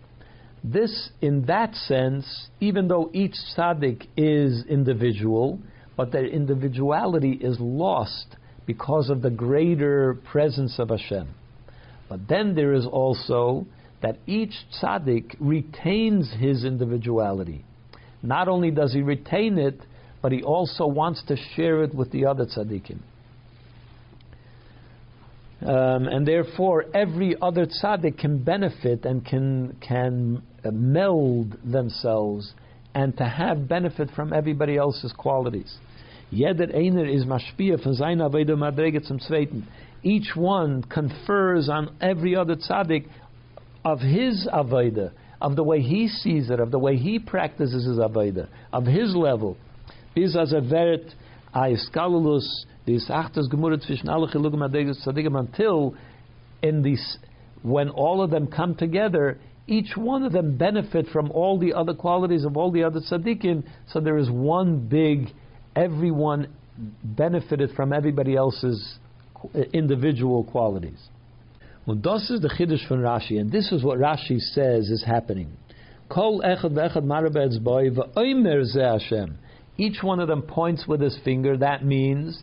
[0.65, 5.61] This, in that sense, even though each tzaddik is individual,
[5.97, 8.37] but their individuality is lost
[8.67, 11.29] because of the greater presence of Hashem.
[12.09, 13.67] But then there is also
[14.03, 17.65] that each tzaddik retains his individuality.
[18.23, 19.81] Not only does he retain it,
[20.21, 22.99] but he also wants to share it with the other tzaddikim.
[25.63, 32.53] Um, and therefore, every other tzaddik can benefit and can can meld themselves
[32.95, 35.79] and to have benefit from everybody else's qualities.
[36.33, 37.79] Is mashpia.
[40.03, 43.07] Each one confers on every other tzaddik
[43.85, 47.99] of his Aveda, of the way he sees it, of the way he practices his
[47.99, 49.57] Aveda, of his level.
[50.15, 50.61] Bis as a
[51.57, 55.95] vert aiskalulus, this gemurat zwischen alle chilugim Madrege tzaddikim until
[56.63, 57.19] in this,
[57.63, 61.95] when all of them come together, each one of them benefit from all the other
[61.95, 65.33] qualities of all the other tzaddikim, so there is one big
[65.75, 66.49] everyone
[67.03, 68.99] benefited from everybody else's
[69.73, 71.09] individual qualities.
[71.87, 75.57] Well, this is the chiddush from Rashi, and this is what Rashi says is happening.
[76.09, 77.91] Kol echad ve'echad boy
[78.75, 79.39] Hashem.
[79.79, 81.57] Each one of them points with his finger.
[81.57, 82.43] That means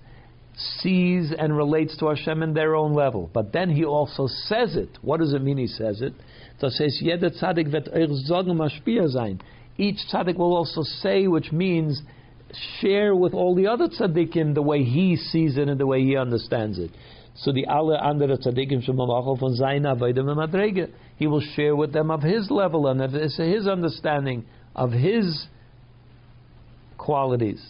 [0.55, 3.29] sees and relates to Hashem in their own level.
[3.34, 4.89] But then he also says it.
[5.01, 5.57] What does it mean?
[5.57, 6.13] He says it.
[6.59, 7.89] So says jeder tzaddik wird
[9.11, 9.41] sein.
[9.77, 12.01] Each tzaddik will also say, which means
[12.79, 16.15] share with all the other tzaddikim the way he sees it and the way he
[16.15, 16.91] understands it.
[17.36, 22.21] So the alle andere tzaddikim shemamachol von seiner madrege, he will share with them of
[22.21, 25.47] his level and of his, his understanding of his
[27.04, 27.62] qualities.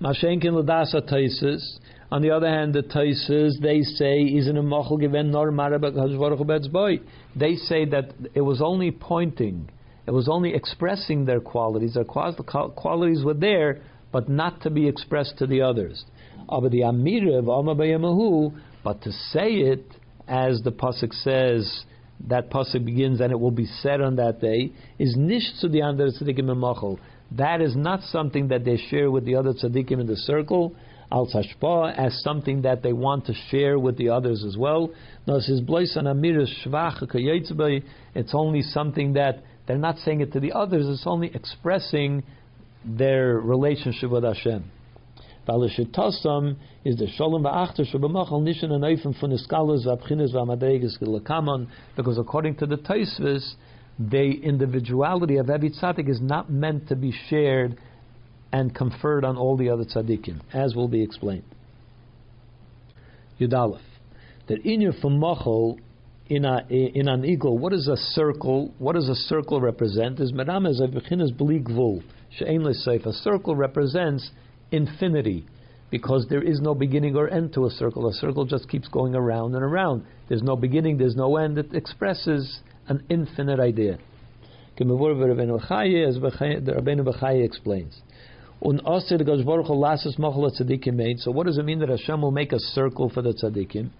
[0.00, 1.62] Mashenkin ladasa taisis.
[2.10, 7.00] On the other hand, the Taisis, they say, is in a mochel given nor boy.
[7.34, 9.70] They say that it was only pointing
[10.06, 11.94] it was only expressing their qualities.
[11.94, 16.04] Their qualities were there, but not to be expressed to the others.
[16.48, 16.62] But
[19.02, 19.86] to say it,
[20.26, 21.84] as the pasuk says,
[22.28, 25.82] that pasuk begins and it will be said on that day, is nish to the
[27.36, 30.74] That is not something that they share with the other tzaddikim in the circle,
[31.10, 34.90] al tashpa, as something that they want to share with the others as well.
[35.26, 35.48] No, it's
[38.34, 42.22] only something that they're not saying it to the others, it's only expressing
[42.84, 44.64] their relationship with Hashem.
[45.44, 51.66] Is the shalom shabamachal nishan scholars v'abchines v'amadreges l'kamon
[51.96, 53.54] because according to the Taisvis,
[54.10, 57.78] the individuality of every tzaddik is not meant to be shared
[58.52, 61.44] and conferred on all the other tzaddikim, as will be explained.
[63.40, 63.80] Yudalef.
[64.48, 65.78] That in your machal
[66.28, 68.72] in, a, in an eagle, what is a circle?
[68.78, 70.20] What does a circle represent?
[70.20, 73.06] Is meramez avichinas bligvul she'en leseif.
[73.06, 74.30] A circle represents
[74.70, 75.46] infinity
[75.90, 78.08] because there is no beginning or end to a circle.
[78.08, 80.04] A circle just keeps going around and around.
[80.28, 81.58] There's no beginning, there's no end.
[81.58, 82.60] It expresses
[82.92, 83.98] an infinite idea.
[84.78, 85.58] As Rabbeinu
[87.04, 88.00] Bechaya explains.
[88.64, 88.70] So
[91.32, 93.90] what does it mean that Hashem will make a circle for the tzaddikim?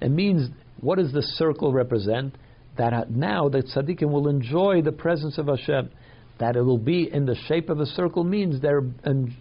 [0.00, 0.48] It means,
[0.80, 2.34] what does the circle represent?
[2.78, 5.90] That now the tzaddikim will enjoy the presence of Hashem.
[6.38, 8.82] That it will be in the shape of a circle means their,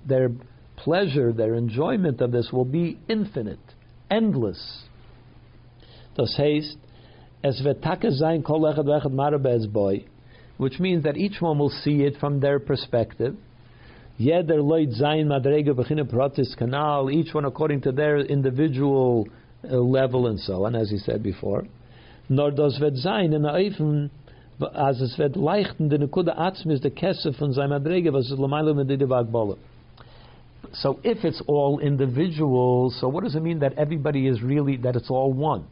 [0.06, 0.30] their
[0.76, 3.73] pleasure, their enjoyment of this will be infinite,
[4.18, 4.84] endless.
[6.16, 6.78] Das heißt,
[7.42, 10.06] es wird Tage sein, kol echad vechad boy,
[10.58, 13.36] which means that each one will see it from their perspective.
[14.18, 19.28] Jeder loit zayin madrege bechine pratis kanal, each one according to their individual
[19.70, 21.64] uh, level and so on, as he said before.
[22.30, 24.10] Nor does vet zayin in eifen,
[24.76, 28.74] as es vet leichten de nekuda atzmis de kesse von zayin madrege, was es lamailo
[28.74, 29.58] medide vagbola.
[30.72, 34.96] So if it's all individual, so what does it mean that everybody is really, that
[34.96, 35.68] it's all one?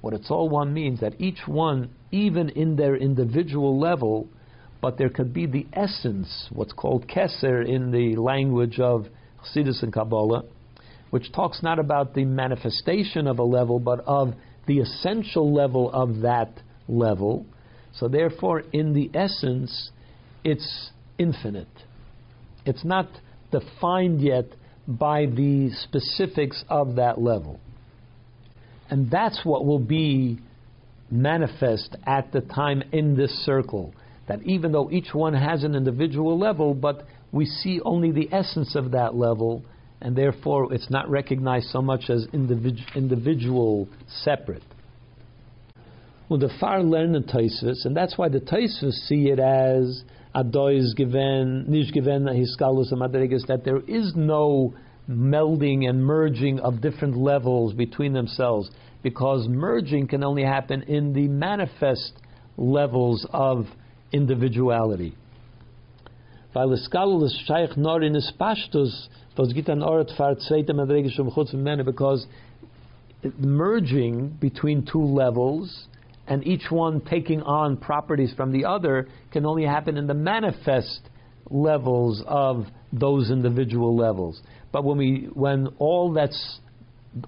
[0.00, 4.28] What it's all one means that each one, even in their individual level,
[4.80, 9.06] but there could be the essence, what's called keser in the language of
[9.44, 10.42] Chassidus and Kabbalah,
[11.10, 14.34] which talks not about the manifestation of a level, but of
[14.66, 16.50] the essential level of that
[16.88, 17.46] level.
[17.94, 19.90] So therefore, in the essence,
[20.42, 21.68] it's infinite.
[22.64, 23.08] It's not
[23.52, 24.46] defined yet
[24.88, 27.60] by the specifics of that level.
[28.90, 30.38] And that's what will be
[31.10, 33.94] manifest at the time in this circle
[34.28, 38.76] that even though each one has an individual level, but we see only the essence
[38.76, 39.62] of that level,
[40.00, 43.88] and therefore it's not recognized so much as individu- individual,
[44.22, 44.62] separate.
[46.28, 50.02] Well, the far learn Taisvis, and that's why the Taisvis see it as
[50.34, 53.00] Adois given, Nish given Hiskalus and
[53.48, 54.74] that there is no
[55.08, 58.70] melding and merging of different levels between themselves,
[59.02, 62.14] because merging can only happen in the manifest
[62.56, 63.66] levels of
[64.12, 65.14] individuality.
[66.54, 66.90] Because
[73.38, 75.86] merging between two levels
[76.26, 81.00] and each one taking on properties from the other can only happen in the manifest
[81.50, 84.40] levels of those individual levels.
[84.70, 86.60] But when we when all that's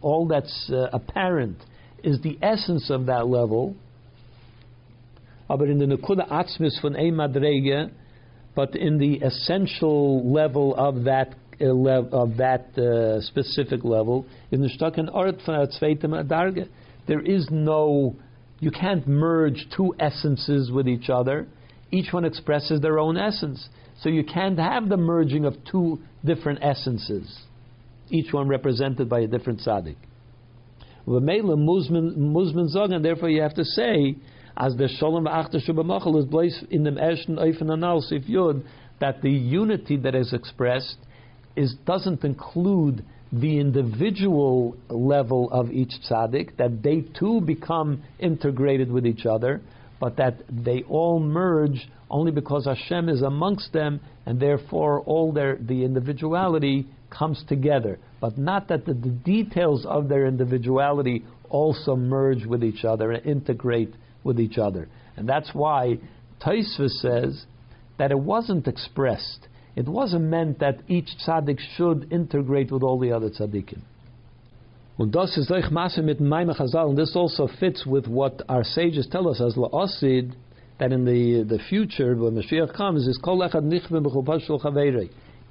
[0.01, 1.59] all that's uh, apparent
[2.03, 3.75] is the essence of that level,
[5.49, 7.91] but in the nekuda atzmis von madrege,
[8.55, 14.69] but in the essential level of that uh, of that uh, specific level, in the
[14.69, 16.69] shtaken art von
[17.07, 18.17] there is no
[18.61, 21.47] you can't merge two essences with each other.
[21.91, 23.69] Each one expresses their own essence.
[24.01, 27.41] So you can't have the merging of two different essences,
[28.11, 29.97] each one represented by a different tzaddik.
[31.07, 34.17] And therefore you have to say,
[34.57, 38.65] as the shalom shubamachal is placed in the ersten oifen anal sif yud,
[39.01, 40.97] that the unity that is expressed
[41.57, 49.07] is doesn't include the individual level of each tzaddik, that they too become integrated with
[49.07, 49.61] each other,
[50.01, 55.57] but that they all merge only because Hashem is amongst them, and therefore all their
[55.57, 57.99] the individuality comes together.
[58.21, 63.25] But not that the, the details of their individuality also merge with each other and
[63.27, 64.89] integrate with each other.
[65.17, 65.99] And that's why
[66.45, 67.45] Taisva says
[67.99, 69.47] that it wasn't expressed
[69.77, 73.83] it wasn't meant that each tzaddik should integrate with all the other tzaddikim.
[74.97, 75.13] And
[76.97, 80.35] this also fits with what our sages tell us as la'asid,
[80.79, 83.19] that in the, the future, when Mashiach comes, is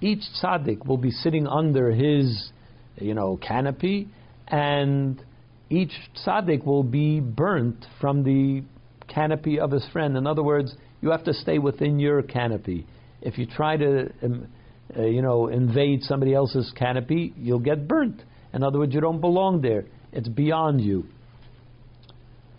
[0.02, 2.52] Each tzaddik will be sitting under his,
[2.98, 4.08] you know, canopy,
[4.48, 5.22] and
[5.70, 5.92] each
[6.26, 8.64] tzaddik will be burnt from the
[9.08, 10.16] canopy of his friend.
[10.16, 12.86] In other words, you have to stay within your canopy.
[13.24, 14.48] If you try to, um,
[14.96, 18.22] uh, you know, invade somebody else's canopy, you'll get burnt.
[18.54, 19.86] In other words, you don't belong there.
[20.12, 21.06] It's beyond you.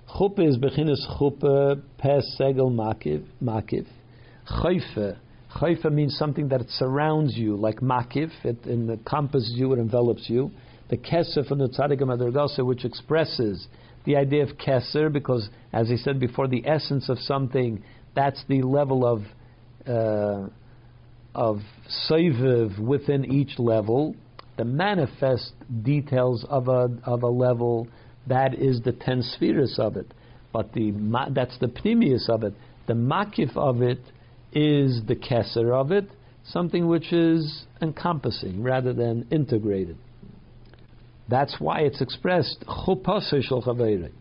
[0.08, 3.24] Chuppah is beginnes chuppah pes segel makiv.
[3.42, 3.86] makiv.
[4.48, 5.18] Chayfe.
[5.56, 8.30] Chayfe means something that surrounds you, like makiv.
[8.42, 10.50] It encompasses you, it envelops you.
[10.88, 13.68] The keser from the tzaddik madragasa, which expresses
[14.04, 17.82] the idea of keser, because as I said before, the essence of something,
[18.14, 19.22] that's the level of
[19.86, 20.48] uh,
[21.34, 21.60] of
[22.08, 24.14] Seviv within each level,
[24.56, 27.88] the manifest details of a of a level,
[28.26, 30.12] that is the ten spheres of it.
[30.52, 30.92] But the
[31.32, 32.54] that's the pnimius of it.
[32.86, 34.00] The makif of it
[34.52, 36.08] is the keser of it,
[36.44, 39.96] something which is encompassing rather than integrated.
[41.28, 44.12] That's why it's expressed chupase shel chavere.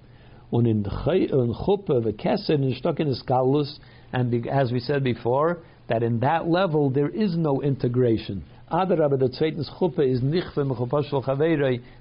[0.51, 3.78] Und in chuppah, the keser in stocken is galus,
[4.14, 5.59] and as we said before,
[5.89, 8.43] that in that level there is no integration.
[8.72, 10.22] Is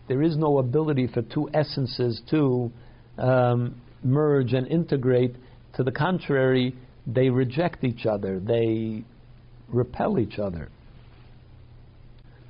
[0.09, 2.71] There is no ability for two essences to
[3.19, 3.75] um,
[4.05, 5.35] merge and integrate.
[5.75, 6.75] To the contrary,
[7.07, 8.41] they reject each other.
[8.41, 9.05] They
[9.69, 10.69] repel each other.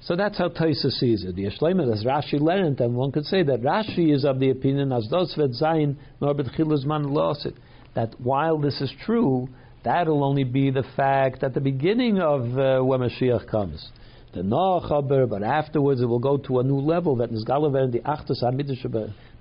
[0.02, 1.36] So that's how Taisa sees it.
[1.36, 4.92] The Yeshleimet, as Rashi learned, and one could say that Rashi is of the opinion
[4.92, 7.54] as those Zayin Norbert Chiluzman lost it.
[7.94, 9.48] That while this is true,
[9.84, 13.90] that'll only be the fact at the beginning of uh, when Mashiach comes.
[14.34, 18.00] The Noachaber, but afterwards it will go to a new level that is Galaver the
[18.00, 18.42] Achtus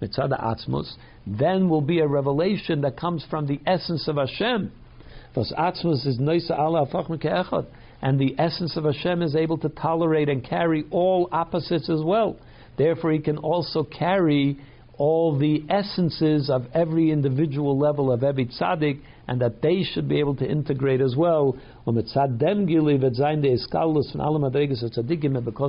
[0.01, 0.93] Mitzada Atzmus.
[1.25, 4.71] Then will be a revelation that comes from the essence of Hashem.
[5.29, 7.67] Because Atzmus is Noisa Allah Echad
[8.01, 12.37] and the essence of Hashem is able to tolerate and carry all opposites as well.
[12.77, 14.59] Therefore, He can also carry
[15.01, 20.19] all the essences of every individual level of every tzaddik, and that they should be
[20.19, 21.57] able to integrate as well.
[21.87, 22.05] Because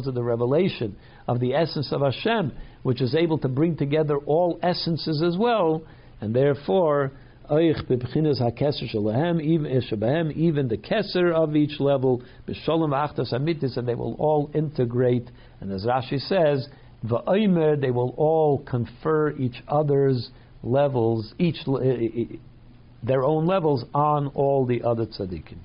[0.06, 0.96] of the revelation
[1.26, 2.52] of the essence of Hashem,
[2.82, 5.82] which is able to bring together all essences as well,
[6.20, 7.12] and therefore
[7.50, 7.70] even
[9.66, 15.30] eh, even the keser of each level, and they will all integrate.
[15.60, 16.68] And as Rashi says,
[17.02, 20.30] they will all confer each other's
[20.62, 22.36] levels, each eh, eh, eh,
[23.02, 25.58] their own levels on all the other tzaddikim.